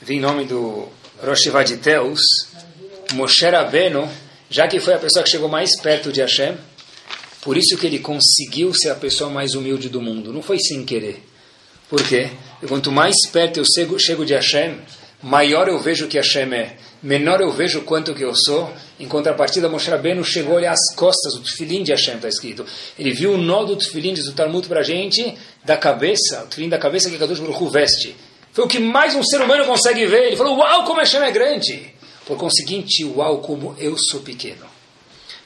[0.00, 0.88] vi em nome do
[1.20, 2.20] Rosh Vaditeus,
[3.14, 4.08] Moshe Rabbeinu,
[4.48, 6.56] já que foi a pessoa que chegou mais perto de Hashem,
[7.40, 10.32] por isso que ele conseguiu ser a pessoa mais humilde do mundo.
[10.32, 11.20] Não foi sem querer.
[11.88, 12.30] Por quê?
[12.68, 14.78] Quanto mais perto eu chego de Hashem,
[15.20, 18.72] maior eu vejo que Hashem é, menor eu vejo quanto que eu sou.
[18.98, 22.64] Em contrapartida, Moshe Rabbeinu chegou ali às costas, o tefilim de Hashem está escrito.
[22.98, 26.46] Ele viu o nó do tefilim, diz o Talmud para a gente, da cabeça, o
[26.46, 28.14] tefilim da cabeça que Kadosh Baruch veste.
[28.52, 30.26] Foi o que mais um ser humano consegue ver.
[30.26, 31.92] Ele falou, uau, como Hashem é grande.
[32.26, 34.66] Por conseguinte, uau, como eu sou pequeno.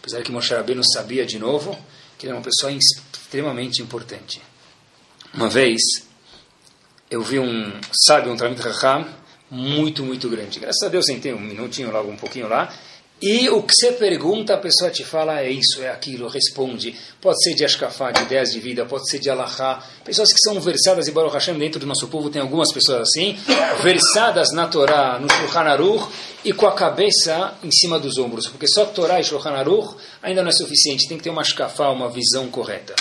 [0.00, 1.76] Apesar que Moshe Rabbeinu sabia de novo
[2.18, 4.40] que ele é uma pessoa extremamente importante.
[5.34, 5.80] Uma vez,
[7.10, 7.72] eu vi um
[8.06, 9.06] sábio, um Talmud Raham,
[9.50, 10.58] muito, muito grande.
[10.58, 12.72] Graças a Deus, sentei um minutinho, logo um pouquinho lá,
[13.20, 16.94] e o que você pergunta, a pessoa te fala, é isso, é aquilo, responde.
[17.18, 19.82] Pode ser de Ashkafá, de ideias de vida, pode ser de Allahá.
[20.04, 23.34] Pessoas que são versadas, e Baruch Hashem, dentro do nosso povo tem algumas pessoas assim,
[23.82, 26.12] versadas na Torá, no Shulchan Aruch,
[26.44, 28.48] e com a cabeça em cima dos ombros.
[28.48, 31.88] Porque só Torá e Shulchan Aruch ainda não é suficiente, tem que ter uma Ashkafá,
[31.88, 32.94] uma visão correta.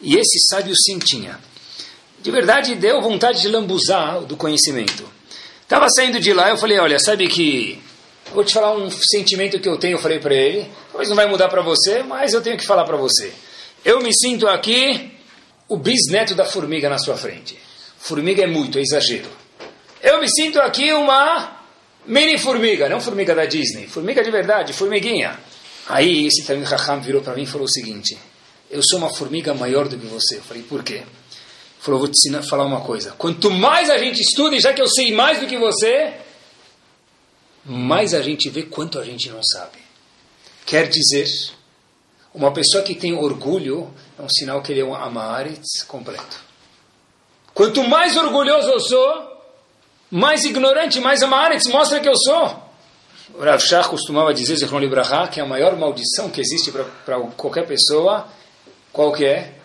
[0.00, 1.38] E esse sábio sim tinha.
[2.20, 5.19] De verdade, deu vontade de lambuzar do conhecimento.
[5.70, 7.80] Estava saindo de lá, eu falei, olha, sabe que
[8.32, 10.68] Vou te falar um sentimento que eu tenho, eu falei para ele.
[10.90, 13.32] Talvez não vai mudar para você, mas eu tenho que falar para você.
[13.84, 15.12] Eu me sinto aqui
[15.68, 17.58] o bisneto da formiga na sua frente.
[17.98, 19.28] Formiga é muito, é exagero.
[20.00, 21.60] Eu me sinto aqui uma
[22.06, 25.38] mini formiga, não formiga da Disney, formiga de verdade, formiguinha.
[25.88, 28.16] Aí esse Talmud Raham virou para mim e falou o seguinte:
[28.70, 30.36] Eu sou uma formiga maior do que você.
[30.36, 31.02] Eu falei, por quê?
[31.80, 33.12] Falou, vou te ensinar, falar uma coisa.
[33.12, 36.12] Quanto mais a gente estuda, e já que eu sei mais do que você,
[37.64, 39.78] mais a gente vê quanto a gente não sabe.
[40.66, 41.26] Quer dizer,
[42.34, 46.44] uma pessoa que tem orgulho é um sinal que ele é um amaretz completo.
[47.54, 49.42] Quanto mais orgulhoso eu sou,
[50.10, 52.62] mais ignorante, mais amaretz mostra que eu sou.
[53.34, 54.56] O Rav Shach costumava dizer,
[55.30, 56.70] que a maior maldição que existe
[57.06, 58.28] para qualquer pessoa,
[58.92, 59.59] qual que é?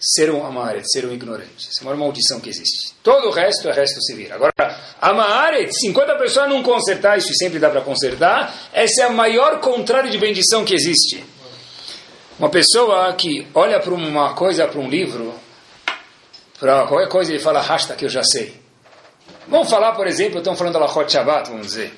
[0.00, 1.68] Ser um amaret, ser um ignorante.
[1.68, 2.94] Essa é a maior maldição que existe.
[3.02, 4.32] Todo o resto é resto civil.
[4.32, 4.52] Agora,
[5.00, 10.10] amaret, a pessoa não consertar isso, sempre dá para consertar, essa é a maior contrário
[10.10, 11.24] de bendição que existe.
[12.38, 15.34] Uma pessoa que olha para uma coisa, para um livro,
[16.60, 18.54] para qualquer coisa, ele fala, rasta que eu já sei.
[19.48, 21.92] Vamos falar, por exemplo, estão falando da Lachot Shabbat, vamos dizer.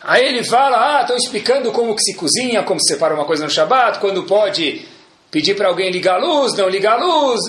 [0.00, 3.44] Aí ele fala, ah, estão explicando como que se cozinha, como se separa uma coisa
[3.44, 4.86] no Shabbat, quando pode
[5.32, 7.40] pedir para alguém ligar a luz, não ligar a luz.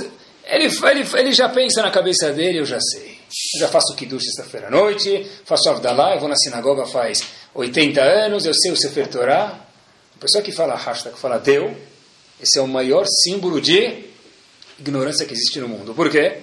[0.45, 3.19] Ele, ele, ele já pensa na cabeça dele, eu já sei.
[3.55, 7.23] Eu já faço Kiddush sexta-feira à noite, faço Avdalá, eu vou na sinagoga faz
[7.53, 9.59] 80 anos, eu sei o Sefer Torah.
[10.15, 11.75] A pessoa que fala hashtag, fala deu,
[12.41, 14.05] esse é o maior símbolo de
[14.79, 15.93] ignorância que existe no mundo.
[15.93, 16.37] Por quê?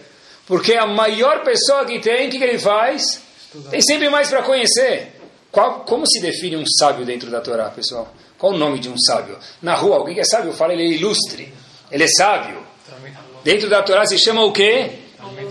[0.46, 3.22] Porque a maior pessoa que tem, o que, que ele faz?
[3.46, 3.70] Estudar.
[3.70, 5.12] Tem sempre mais para conhecer.
[5.50, 8.12] Qual, como se define um sábio dentro da Torá, pessoal?
[8.40, 9.38] Qual o nome de um sábio?
[9.60, 11.52] Na rua, alguém que é sábio fala, ele é ilustre,
[11.92, 12.58] ele é sábio.
[13.44, 14.92] Dentro da Torá se chama o quê?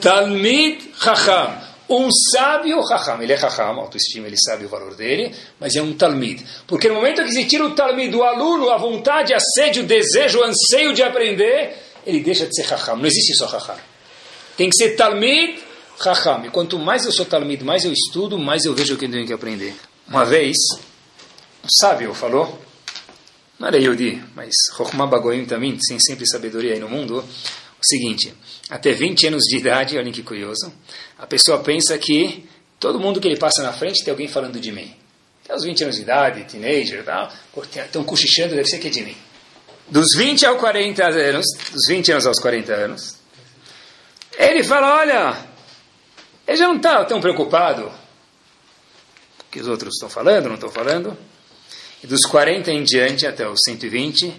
[0.02, 1.56] Talmid Chacham.
[1.88, 3.22] Um sábio Chacham.
[3.22, 6.44] Ele é Chacham, autoestima, ele sabe o valor dele, mas é um Talmid.
[6.66, 9.84] Porque no momento que se tira o Talmid do aluno, a vontade, a sede, o
[9.84, 11.78] desejo, o anseio de aprender,
[12.08, 12.98] ele deixa de ser Chacham.
[12.98, 13.78] Não existe só Chacham.
[14.58, 15.60] Tem que ser Talmid
[16.04, 16.44] Chacham.
[16.48, 19.12] E quanto mais eu sou Talmid, mais eu estudo, mais eu vejo o que eu
[19.12, 19.76] tenho que aprender.
[20.08, 20.58] Uma vez,
[21.64, 22.60] um sábio falou,
[23.60, 28.34] não era Yodi, mas Chokhmah Bagoim também, tem sempre sabedoria aí no mundo, o seguinte,
[28.70, 30.72] até 20 anos de idade, olhem que curioso,
[31.18, 32.47] a pessoa pensa que
[32.80, 34.95] todo mundo que ele passa na frente tem alguém falando de mim.
[35.43, 37.34] Até os 20 anos de idade, teenager e tal,
[37.86, 39.18] estão cochichando, deve ser que é de mim.
[39.89, 43.16] Dos 20 aos 40 anos, dos 20 anos aos 40 anos,
[44.38, 45.38] ele fala, olha,
[46.47, 47.91] ele já não está tão preocupado
[49.51, 51.18] que os outros estão falando, não estão falando.
[52.04, 54.34] Dos 40 em diante até os 120,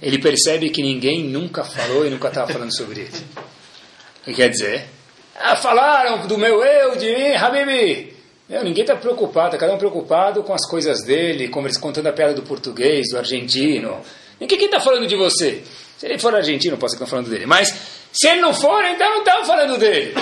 [0.00, 3.26] ele percebe que ninguém nunca falou e nunca estava falando sobre ele.
[4.22, 4.86] O que quer dizer?
[5.38, 8.14] Ah, falaram do meu eu, de mim, Habibi.
[8.48, 12.12] Meu, ninguém está preocupado, cada um preocupado com as coisas dele, como eles contando a
[12.12, 14.00] piada do português, do argentino.
[14.40, 15.62] Ninguém está falando de você.
[15.96, 17.46] Se ele for argentino, posso estar falando dele.
[17.46, 17.68] Mas
[18.12, 20.14] se ele não for, então não estava falando dele.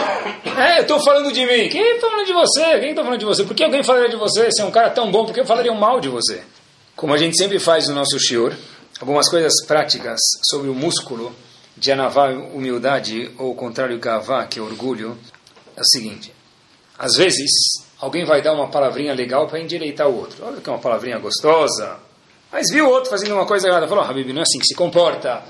[0.56, 1.68] É, eu estou falando de mim.
[1.68, 2.80] Quem está falando de você?
[2.80, 3.44] Quem está falando de você?
[3.44, 4.50] Por que alguém falaria de você?
[4.52, 6.42] Se é um cara tão bom, por que falariam mal de você?
[6.94, 8.54] Como a gente sempre faz no nosso shiur,
[9.00, 11.34] algumas coisas práticas sobre o músculo
[11.76, 15.18] de anavá, humildade, ou o contrário, gavá, que é orgulho,
[15.76, 16.32] é o seguinte.
[16.98, 17.50] Às vezes,
[17.98, 20.44] alguém vai dar uma palavrinha legal para endireitar o outro.
[20.44, 21.98] Olha que é uma palavrinha gostosa.
[22.52, 23.88] Mas viu o outro fazendo uma coisa errada.
[23.88, 25.42] Falou, oh, Habib, não é assim que se comporta.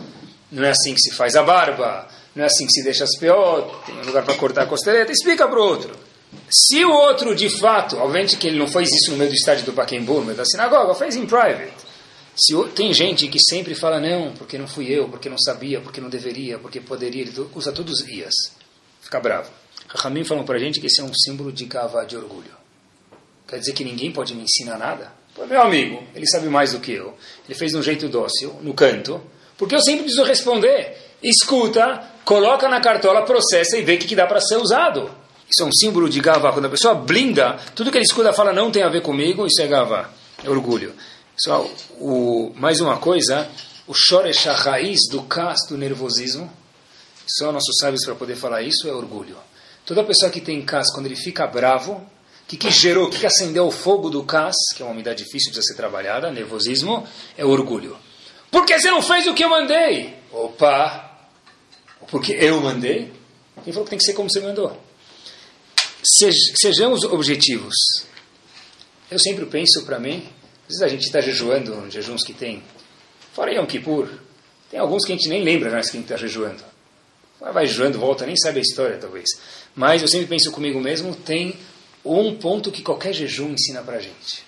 [0.50, 2.06] Não é assim que se faz a barba.
[2.34, 3.84] Não é assim que se deixa as peotas.
[3.84, 5.10] Tem um lugar para cortar a costeleta.
[5.10, 5.94] Explica para o outro.
[6.50, 9.64] Se o outro, de fato, obviamente que ele não fez isso no meio do estádio
[9.64, 11.72] do Pacaembu, no meio da sinagoga, fez em private.
[12.34, 16.00] Se, tem gente que sempre fala, não, porque não fui eu, porque não sabia, porque
[16.00, 18.34] não deveria, porque poderia, ele usa todos os dias.
[19.00, 19.50] Fica bravo.
[19.88, 22.52] Rahamim falou para gente que esse é um símbolo de cava, de orgulho.
[23.46, 25.12] Quer dizer que ninguém pode me ensinar nada?
[25.34, 27.14] Pô, meu amigo, ele sabe mais do que eu.
[27.46, 29.20] Ele fez de um jeito dócil, no canto,
[29.58, 30.96] porque eu sempre preciso responder.
[31.22, 35.10] Escuta, coloca na cartola, processa e vê o que, que dá para ser usado.
[35.52, 36.50] Isso é um símbolo de gavá.
[36.50, 39.60] Quando a pessoa blinda, tudo que ele escuta fala não tem a ver comigo, isso
[39.60, 40.08] é gavá,
[40.42, 40.94] é orgulho.
[41.36, 43.46] Pessoal, o, mais uma coisa,
[43.86, 46.50] o shoresh, a raiz do cas, do nervosismo,
[47.26, 49.36] só nossos sábios para poder falar isso, é orgulho.
[49.84, 52.06] Toda pessoa que tem cas, quando ele fica bravo, o
[52.48, 55.22] que, que gerou, o que, que acendeu o fogo do cas, que é uma umidade
[55.22, 57.94] difícil de ser trabalhada, nervosismo, é orgulho.
[58.50, 60.14] Por que você não fez o que eu mandei?
[60.32, 61.10] Opa!
[62.10, 63.12] Porque eu mandei?
[63.62, 64.81] Quem falou que tem que ser como você mandou?
[66.04, 67.74] Sejamos objetivos.
[69.10, 70.28] Eu sempre penso para mim,
[70.62, 72.62] às vezes a gente está jejuando, jejuns que tem,
[73.32, 74.08] fora Yom Kippur,
[74.70, 76.64] tem alguns que a gente nem lembra mais quem está jejuando.
[77.38, 79.28] Vai jejuando, volta, nem sabe a história talvez.
[79.74, 81.56] Mas eu sempre penso comigo mesmo, tem
[82.04, 84.44] um ponto que qualquer jejum ensina para a gente.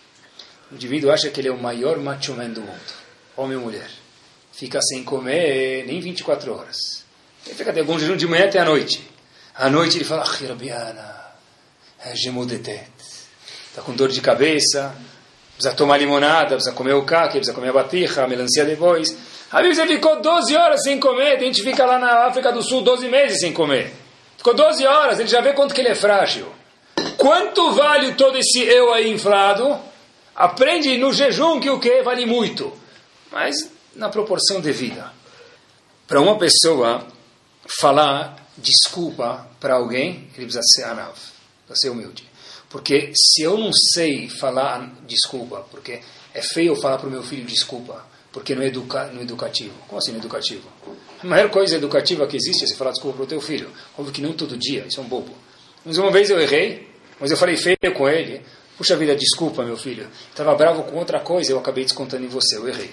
[0.73, 2.93] O indivíduo acha que ele é o maior macho man do mundo,
[3.37, 3.91] homem ou mulher.
[4.53, 6.77] Fica sem comer nem 24 horas.
[7.47, 9.03] Ele fica de algum jejum de manhã até a noite.
[9.55, 11.24] À noite ele fala, ah,
[12.05, 12.91] Rabiana, gemudetet.
[13.69, 14.95] Está com dor de cabeça,
[15.55, 19.17] precisa tomar limonada, precisa comer o caque, precisa comer a batija, a melancia depois.
[19.51, 22.83] Habib, você ficou 12 horas sem comer, a gente fica lá na África do Sul
[22.83, 23.93] 12 meses sem comer.
[24.37, 26.47] Ficou 12 horas, ele já vê quanto que ele é frágil.
[27.17, 29.79] Quanto vale todo esse eu aí inflado?
[30.35, 32.73] Aprende no jejum que o que vale muito,
[33.31, 35.13] mas na proporção devida.
[36.07, 37.07] Para uma pessoa
[37.81, 41.17] falar desculpa para alguém, ele precisa ser anav,
[41.67, 42.25] precisa ser humilde.
[42.69, 46.01] Porque se eu não sei falar desculpa, porque
[46.35, 49.75] é feio falar para o meu filho desculpa, porque não é, educa, não é educativo.
[49.87, 50.69] Como assim não é educativo?
[51.23, 53.71] A maior coisa educativa que existe é você falar desculpa para o teu filho.
[53.97, 55.33] Óbvio que não todo dia, isso é um bobo.
[55.85, 56.89] Mas uma vez eu errei,
[57.21, 58.43] mas eu falei feio com ele.
[58.77, 60.09] Puxa vida, desculpa, meu filho.
[60.31, 62.91] Estava bravo com outra coisa, eu acabei descontando em você, eu errei.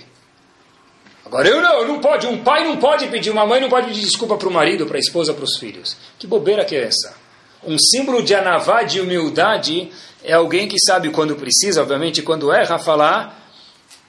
[1.26, 4.02] Agora eu não, não pode, um pai não pode pedir, uma mãe não pode pedir
[4.02, 5.98] desculpa para o marido, para a esposa, para os filhos.
[6.20, 7.16] Que bobeira que é essa?
[7.64, 9.92] Um símbolo de anavá, de humildade,
[10.24, 13.40] é alguém que sabe quando precisa, obviamente, quando erra, falar.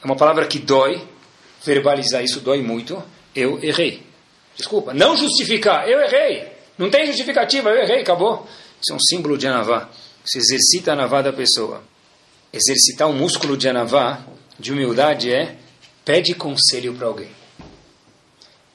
[0.02, 1.02] É uma palavra que dói,
[1.64, 3.02] verbalizar isso dói muito.
[3.34, 4.02] Eu errei.
[4.56, 6.48] Desculpa, não justificar, eu errei.
[6.78, 8.46] Não tem justificativa, eu errei, acabou.
[8.80, 9.88] Isso é um símbolo de anavá.
[10.24, 11.82] Se exercita a anavá da pessoa.
[12.52, 14.20] Exercitar o músculo de anavá,
[14.58, 15.56] de humildade, é
[16.04, 17.30] pede conselho para alguém.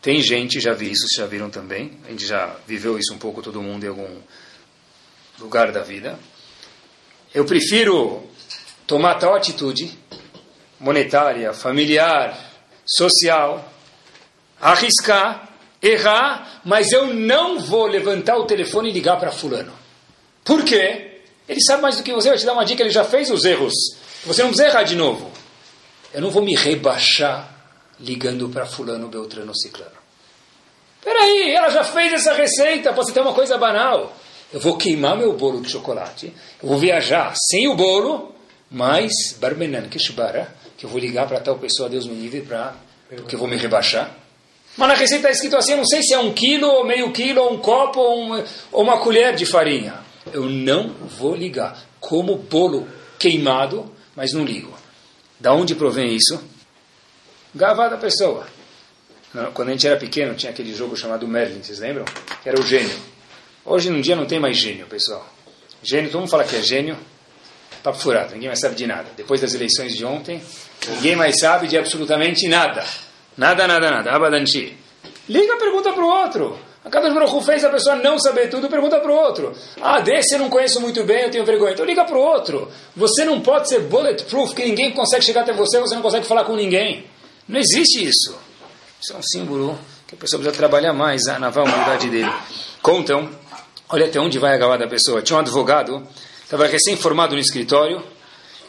[0.02, 3.42] Tem gente, já vi isso, já viram também, a gente já viveu isso um pouco,
[3.42, 4.22] todo mundo em algum
[5.40, 6.18] lugar da vida.
[7.34, 8.24] Eu prefiro
[8.86, 9.98] tomar tal atitude
[10.80, 12.38] monetária, familiar,
[12.86, 13.72] social,
[14.60, 15.50] arriscar,
[15.82, 19.74] errar, mas eu não vou levantar o telefone e ligar para fulano.
[20.44, 21.22] Por quê?
[21.48, 23.46] Ele sabe mais do que você, vai te dar uma dica, ele já fez os
[23.46, 23.74] erros.
[24.26, 25.32] Você não precisa errar de novo.
[26.14, 27.54] Eu não vou me rebaixar
[28.00, 29.92] ligando para fulano, beltrano, ciclano.
[31.02, 34.16] Peraí, ela já fez essa receita, pode ter uma coisa banal.
[34.54, 38.34] Eu vou queimar meu bolo de chocolate, eu vou viajar sem o bolo,
[38.72, 42.76] mas barbenan kishbara, que eu vou ligar para tal pessoa, Deus me livre, para
[43.10, 44.12] porque eu vou me rebaixar.
[44.76, 47.12] Mas na receita está escrito assim, eu não sei se é um quilo, ou meio
[47.12, 49.95] quilo, ou um copo, ou, um, ou uma colher de farinha.
[50.32, 51.84] Eu não vou ligar.
[52.00, 52.88] Como bolo
[53.18, 54.72] queimado, mas não ligo.
[55.39, 56.39] Da onde provém isso?
[57.56, 58.45] Gavá da pessoa.
[59.54, 62.06] Quando a gente era pequeno, tinha aquele jogo chamado Merlin, vocês lembram?
[62.43, 62.95] Que era o gênio.
[63.70, 65.28] Hoje em dia não tem mais gênio, pessoal.
[65.84, 66.97] Gênio, todo mundo fala que é gênio.
[67.84, 69.09] Papo furado, ninguém mais sabe de nada.
[69.18, 70.41] Depois das eleições de ontem,
[70.88, 72.86] ninguém mais sabe de absolutamente nada.
[73.36, 74.11] Nada, nada, nada.
[74.11, 74.74] Abadanchi.
[75.28, 76.57] Liga, pergunta para o outro.
[76.86, 79.53] A cada Baruch fez a pessoa não saber tudo, pergunta para o outro.
[79.82, 81.74] Ah, desse eu não conheço muito bem, eu tenho vergonha.
[81.74, 82.72] Então liga para o outro.
[82.95, 86.45] Você não pode ser bulletproof, que ninguém consegue chegar até você, você não consegue falar
[86.45, 87.03] com ninguém.
[87.45, 88.34] Não existe isso.
[89.01, 92.32] Isso é um símbolo que a pessoa precisa trabalhar mais na humildade dele.
[92.82, 93.30] Contam,
[93.90, 95.22] olha até onde vai a gavada da pessoa.
[95.22, 96.08] Tinha um advogado,
[96.44, 98.04] estava recém-formado no escritório,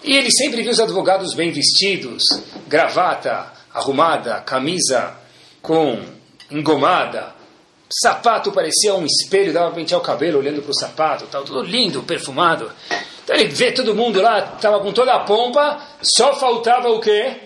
[0.02, 2.22] e ele sempre viu os advogados bem vestidos,
[2.66, 5.16] gravata arrumada, camisa
[5.60, 6.00] com
[6.50, 7.34] engomada,
[7.90, 11.62] sapato parecia um espelho, dava para pentear o cabelo olhando para o sapato, tal, tudo
[11.62, 12.70] lindo, perfumado.
[13.24, 17.36] Então ele vê todo mundo lá, estava com toda a pompa, só faltava o quê?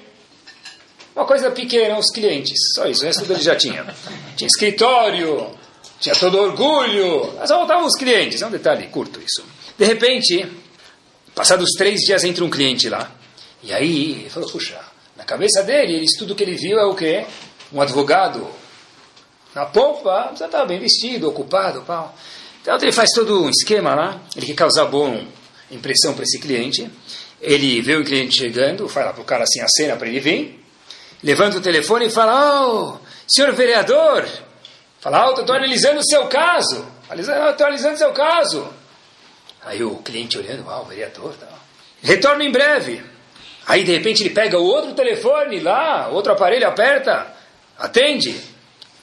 [1.15, 3.85] Uma coisa pequena, os clientes, só isso, o resto ele já tinha.
[4.37, 5.51] Tinha escritório,
[6.03, 9.45] tinha todo orgulho, só faltavam os clientes, é um detalhe curto isso.
[9.79, 10.45] De repente,
[11.33, 13.09] passados três dias entra um cliente lá,
[13.63, 14.81] e aí ele falou, puxa,
[15.17, 17.25] na cabeça dele, ele, tudo que ele viu é o quê?
[17.73, 18.45] Um advogado
[19.55, 22.13] na pompa, precisa estar bem vestido, ocupado, pau.
[22.61, 25.21] Então ele faz todo um esquema lá, ele quer causar boa
[25.71, 26.91] impressão para esse cliente.
[27.41, 30.65] Ele vê o cliente chegando, fala para o cara assim a cena para ele vir,
[31.23, 32.99] levanta o telefone e fala: Oh,
[33.29, 34.27] senhor vereador,
[35.03, 38.73] fala, oh, estou analisando o seu caso, estou analisando o seu caso.
[39.65, 41.49] Aí o cliente olhando, ah, o vereador, tá.
[42.03, 43.03] retorna em breve.
[43.67, 47.27] Aí de repente ele pega o outro telefone lá, outro aparelho, aperta,
[47.79, 48.41] atende.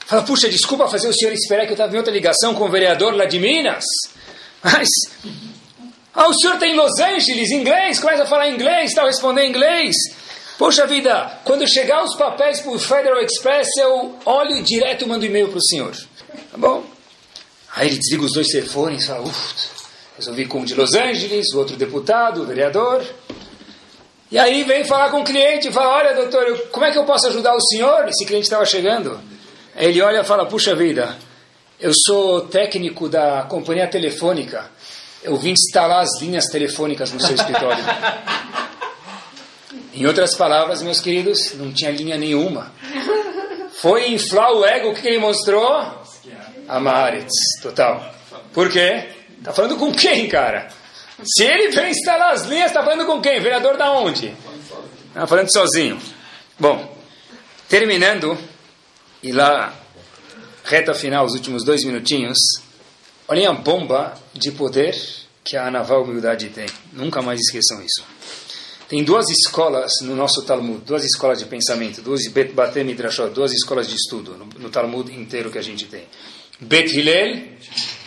[0.05, 2.69] Fala, puxa, desculpa fazer o senhor esperar que eu estava em outra ligação com o
[2.69, 3.85] vereador lá de Minas.
[4.63, 4.89] Mas.
[6.13, 9.49] Ah, o senhor está em Los Angeles, inglês, começa a falar inglês, está respondendo em
[9.49, 9.95] inglês.
[10.59, 15.25] Poxa vida, quando chegar os papéis para o Federal Express, eu olho direto e mando
[15.25, 15.95] e-mail para o senhor.
[16.51, 16.83] Tá bom?
[17.73, 19.55] Aí ele desliga os dois telefones e fala, uff,
[20.17, 23.01] resolvi com um de Los Angeles, o outro deputado, o vereador.
[24.29, 27.05] E aí vem falar com o cliente e fala, olha doutor, como é que eu
[27.05, 28.09] posso ajudar o senhor?
[28.09, 29.17] Esse cliente estava chegando.
[29.77, 31.15] Ele olha e fala: Puxa vida,
[31.79, 34.69] eu sou técnico da companhia telefônica.
[35.23, 37.83] Eu vim instalar as linhas telefônicas no seu escritório.
[39.99, 42.71] em outras palavras, meus queridos, não tinha linha nenhuma.
[43.81, 45.77] Foi inflar o ego, que ele mostrou?
[46.69, 48.15] Amaretz, total.
[48.53, 49.09] Por quê?
[49.37, 50.69] Está falando com quem, cara?
[51.21, 53.41] Se ele vem instalar as linhas, está falando com quem?
[53.41, 54.33] Vereador da onde?
[55.09, 55.99] Está falando sozinho.
[56.57, 56.97] Bom,
[57.67, 58.37] terminando.
[59.21, 59.73] E lá,
[60.63, 62.37] reta final, os últimos dois minutinhos,
[63.27, 64.95] olhem a bomba de poder
[65.43, 66.67] que a Anaval Humildade tem.
[66.93, 68.05] Nunca mais esqueçam isso.
[68.89, 72.95] Tem duas escolas no nosso Talmud, duas escolas de pensamento, duas Bet Batem
[73.31, 76.05] duas escolas de estudo no, no, Talmud inteiro que a gente tem.
[76.59, 77.49] Bet Hillel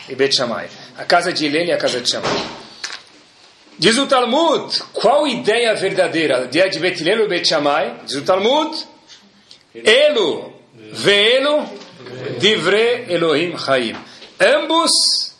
[0.09, 0.69] e Bet Shammai.
[0.97, 2.63] A casa de Hillel e a casa de Shammai.
[3.79, 6.47] Diz o Talmud, qual ideia verdadeira?
[6.47, 8.01] Dia de Betilelo e Bet Shammai.
[8.05, 8.77] Diz o Talmud,
[9.73, 10.53] Elo,
[10.91, 11.65] Veelo,
[12.39, 13.95] Divre Elohim Chaim.
[14.39, 15.32] Ambos,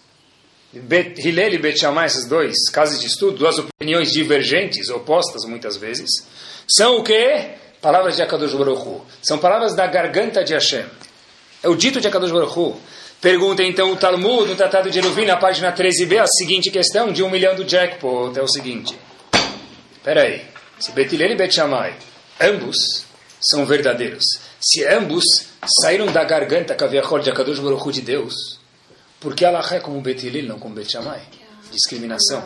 [0.80, 5.78] Bet, Hillel e Bet Shammai, esses dois casos de estudo, duas opiniões divergentes, opostas muitas
[5.78, 6.10] vezes,
[6.68, 7.52] são o que?
[7.80, 9.06] Palavras de Akadosh Baruch Hu.
[9.22, 10.86] São palavras da garganta de Hashem.
[11.62, 12.80] É o dito de Akadosh Baruch Hu.
[13.22, 17.22] Pergunta então o Talmud, no Tratado de Eruvin, na página 13b, a seguinte questão de
[17.22, 18.38] um milhão do jackpot.
[18.38, 18.98] É o seguinte.
[19.94, 20.42] Espera aí.
[20.80, 21.96] Se Betilel e Bet Shammai,
[22.42, 23.06] ambos
[23.40, 24.26] são verdadeiros.
[24.60, 25.24] Se ambos
[25.82, 28.63] saíram da garganta Kaviachol de Akadosh Baruch Hu de Deus,
[29.24, 31.22] por que Allah é como Betilel, não como Bet Shammai?
[31.72, 32.44] Discriminação.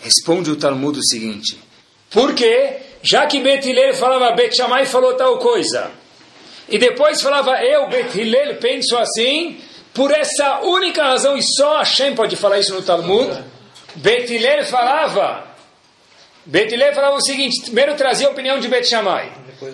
[0.00, 1.58] Responde o Talmud o seguinte.
[2.08, 5.90] Porque, já que Betilel falava Bet Shammai falou tal coisa,
[6.68, 9.60] e depois falava, eu, Bet Hillel, penso assim,
[9.92, 13.36] por essa única razão, e só Hashem pode falar isso no Talmud,
[13.96, 15.45] Bet Hillel falava,
[16.46, 19.32] Bet Hillel falava o seguinte, primeiro trazia a opinião de Bet Shammai.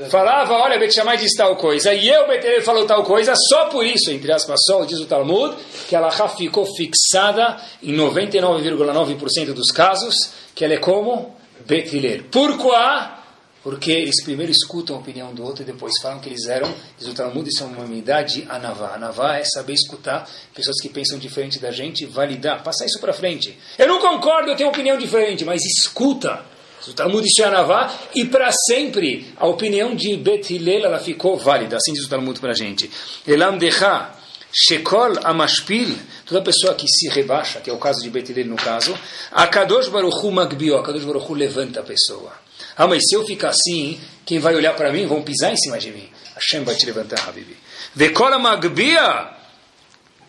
[0.09, 3.67] Falava, olha, Bet Shammai diz tal coisa, e eu, Bet Hillel, falou tal coisa, só
[3.67, 5.55] por isso, entre aspas, só, diz o Talmud,
[5.89, 10.15] que ela ficou fixada em 99,9% dos casos,
[10.55, 12.25] que ela é como Bet Hillel.
[12.31, 13.23] Por quê?
[13.63, 17.07] Porque eles primeiro escutam a opinião do outro e depois falam que eles eram, diz
[17.07, 18.95] o Talmud, isso é uma unidade anavá.
[18.95, 23.57] Anavá é saber escutar pessoas que pensam diferente da gente, validar, passar isso para frente.
[23.79, 26.51] Eu não concordo, eu tenho opinião diferente, mas escuta.
[26.89, 31.77] O Talmud, isso anavá, e para sempre a opinião de Bet Hillel, ela ficou válida.
[31.77, 32.91] Assim diz o Talmud para a gente.
[33.27, 34.11] Elam decha,
[34.53, 38.57] Shekol amashpil, toda pessoa que se rebaixa, que é o caso de Bet Hillel no
[38.57, 38.99] caso,
[39.31, 42.33] Akadosh Baruch Hu magbio, Akadosh Baruch Hu levanta a pessoa.
[42.77, 45.79] Ah, mas se eu ficar assim, quem vai olhar para mim vão pisar em cima
[45.79, 46.09] de mim.
[46.35, 47.57] Hashem vai te levantar, Habibi.
[47.95, 49.31] Vekola magbia,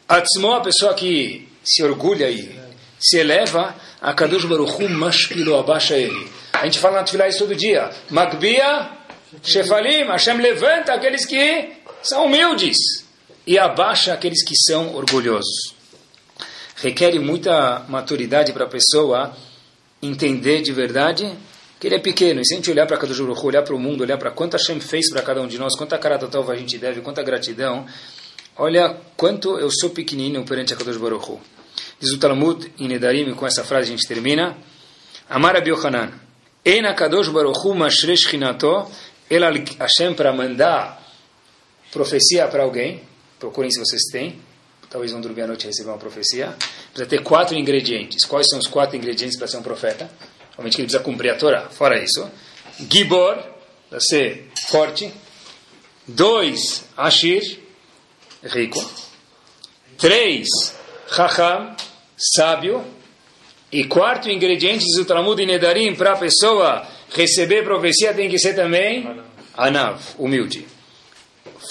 [0.08, 2.60] atzmo, a pessoa que se orgulha e
[3.00, 6.43] se eleva, a Kadosh Baruch Hu mashpilo, abaixa ele.
[6.64, 7.92] A gente fala na Tfilah isso todo dia.
[8.10, 8.90] Magbia,
[9.44, 12.78] Shefalim, Hashem levanta aqueles que são humildes
[13.46, 15.76] e abaixa aqueles que são orgulhosos.
[16.78, 19.36] Requer muita maturidade para a pessoa
[20.02, 21.30] entender de verdade
[21.82, 22.40] que ele é pequeno.
[22.40, 24.56] E se a gente olhar para cada Baruch olhar para o mundo, olhar para quanta
[24.56, 27.86] Hashem fez para cada um de nós, quanta Karatatov a gente deve, quanta gratidão,
[28.56, 31.40] olha quanto eu sou pequenino perante a Kadosh Baruch
[32.00, 34.56] Diz o Talmud em Nedarim, com essa frase a gente termina,
[35.30, 35.74] Amar Abi
[36.66, 38.90] En Kadosh Baruch Hu Mashresh Chinato,
[39.30, 39.46] ele
[39.80, 41.02] Hashem para mandar
[41.92, 43.04] profecia para alguém,
[43.38, 44.40] procurem se vocês têm,
[44.90, 46.56] talvez vão dormir à noite receber uma profecia,
[46.94, 48.26] precisa ter quatro ingredientes.
[48.26, 50.10] Quais são os quatro ingredientes para ser um profeta?
[50.52, 51.70] Obviamente que ele precisa cumprir a Torá.
[51.70, 52.30] Fora isso,
[52.90, 53.38] Gibor,
[53.90, 55.14] para ser forte.
[56.08, 57.60] Dois, Ashir,
[58.44, 58.80] rico.
[59.98, 60.48] Três,
[61.14, 61.76] Chacham,
[62.18, 62.84] sábio.
[63.74, 68.54] E quarto ingrediente do Talmud e Nedarim para a pessoa receber profecia tem que ser
[68.54, 69.20] também
[69.58, 70.68] Anav, humilde.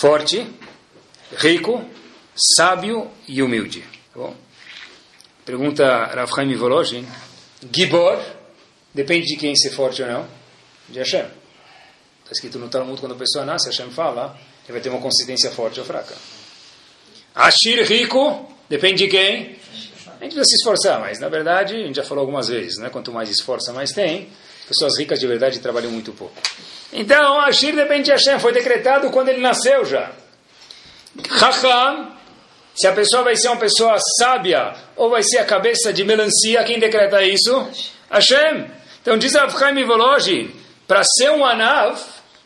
[0.01, 0.45] Forte,
[1.37, 1.85] rico,
[2.57, 3.83] sábio e humilde.
[4.13, 4.35] Tá bom?
[5.45, 7.07] Pergunta Rav Chaim Volozhin.
[7.73, 8.19] Gibor,
[8.93, 10.29] Depende de quem ser forte ou não.
[10.89, 11.25] De Hashem.
[11.25, 15.51] Está escrito no Talmud, quando a pessoa nasce, Hashem fala, ele vai ter uma consistência
[15.51, 16.15] forte ou fraca.
[17.35, 19.57] Ashir rico, depende de quem.
[20.23, 22.89] A gente precisa se esforçar, mas na verdade, a gente já falou algumas vezes, né?
[22.91, 24.29] quanto mais esforça, mais tem.
[24.69, 26.33] Pessoas ricas de verdade trabalham muito pouco.
[26.93, 30.13] Então, Ashir depende de Hashem, foi decretado quando ele nasceu já.
[31.29, 32.13] Chacham,
[32.73, 36.63] se a pessoa vai ser uma pessoa sábia ou vai ser a cabeça de melancia,
[36.63, 37.69] quem decreta isso?
[38.09, 38.71] Hashem.
[39.03, 40.55] Então diz Rav Chaim Volozhin,
[40.87, 42.01] para ser um Anav,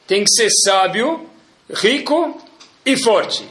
[0.07, 1.29] tem que ser sábio,
[1.71, 2.41] rico
[2.87, 3.47] e forte.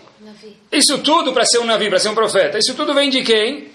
[0.71, 2.57] Isso tudo para ser um Navi, para ser um profeta.
[2.57, 3.74] Isso tudo vem de quem?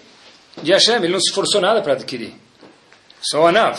[0.62, 0.96] De Hashem.
[0.96, 2.34] Ele não se esforçou nada para adquirir.
[3.20, 3.78] Só Anav.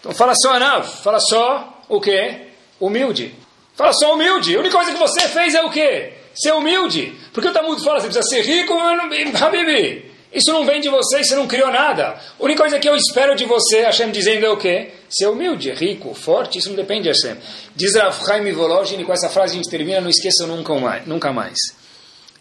[0.00, 0.86] Então fala só Anav.
[1.02, 2.48] Fala só o quê?
[2.80, 3.34] Humilde.
[3.74, 4.56] Fala só humilde.
[4.56, 6.12] A única coisa que você fez é o quê?
[6.34, 7.14] Ser humilde.
[7.32, 10.12] Porque o Talmud fala, você precisa ser rico, Habibi.
[10.32, 12.18] Isso não vem de você, você não criou nada.
[12.38, 14.92] A única coisa que eu espero de você, Hashem dizendo é o quê?
[15.10, 17.36] Ser humilde, rico, forte, isso não depende de Hashem.
[17.76, 21.06] Diz Rav Chaim Volozhin, com essa frase a gente termina, não esqueça nunca mais.
[21.06, 21.58] Nunca mais.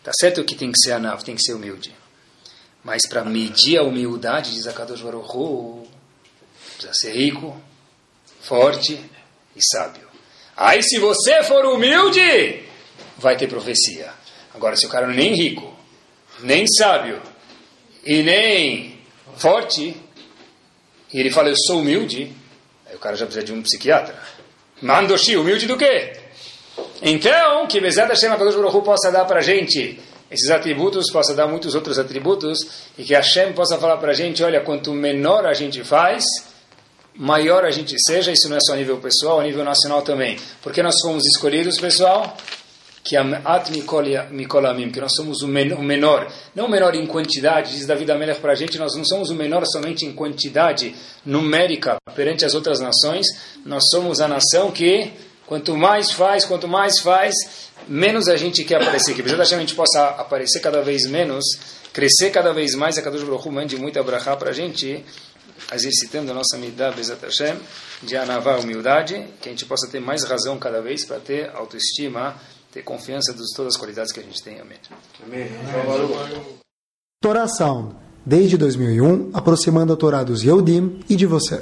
[0.02, 1.94] Tá certo que tem que ser anav, tem que ser humilde.
[2.84, 5.88] Mas para medir a humildade, diz a Kadosh Baruch
[6.76, 7.56] precisa ser rico,
[8.42, 9.00] forte
[9.56, 10.08] e sábio.
[10.58, 12.64] Aí se você for humilde,
[13.18, 14.12] vai ter profecia.
[14.54, 15.74] Agora, se o cara nem rico,
[16.42, 17.22] nem sábio,
[18.04, 19.00] e nem
[19.38, 19.96] forte,
[21.14, 22.36] e ele fala, eu sou humilde,
[22.88, 24.20] aí o cara já precisa de um psiquiatra.
[24.82, 26.14] Mandoshi, humilde do quê?
[27.02, 30.00] Então, que Bezat Hashem HaKadosh Baruch possa dar para a gente
[30.32, 32.60] esses atributos possa dar muitos outros atributos
[32.98, 36.24] e que Hashem possa falar para a gente, olha, quanto menor a gente faz,
[37.14, 40.40] maior a gente seja, isso não é só a nível pessoal, a nível nacional também.
[40.62, 42.38] Porque nós fomos escolhidos, pessoal,
[43.04, 43.70] que at
[44.32, 48.54] mikolamim, que nós somos o menor, não o menor em quantidade, diz David Amelech para
[48.54, 53.26] a gente, nós não somos o menor somente em quantidade numérica perante as outras nações,
[53.66, 55.12] nós somos a nação que
[55.46, 57.34] quanto mais faz, quanto mais faz,
[57.88, 59.14] menos a gente quer aparecer.
[59.14, 61.44] Que precisa a gente possa aparecer cada vez menos,
[61.94, 62.98] crescer cada vez mais.
[62.98, 65.04] A Kadosh Baruch Hu mande muita brachá para a gente,
[65.74, 67.58] exercitando a nossa midah Bezat Hashem,
[68.04, 72.36] de anavá, humildade, que a gente possa ter mais razão cada vez para ter autoestima,
[72.72, 74.60] ter confiança de todas as qualidades que a gente tem.
[74.60, 74.78] Amém.
[75.24, 75.48] Amém.
[77.22, 81.61] Torá Sound, desde 2001, aproximando a Torá dos Yehudim e de você.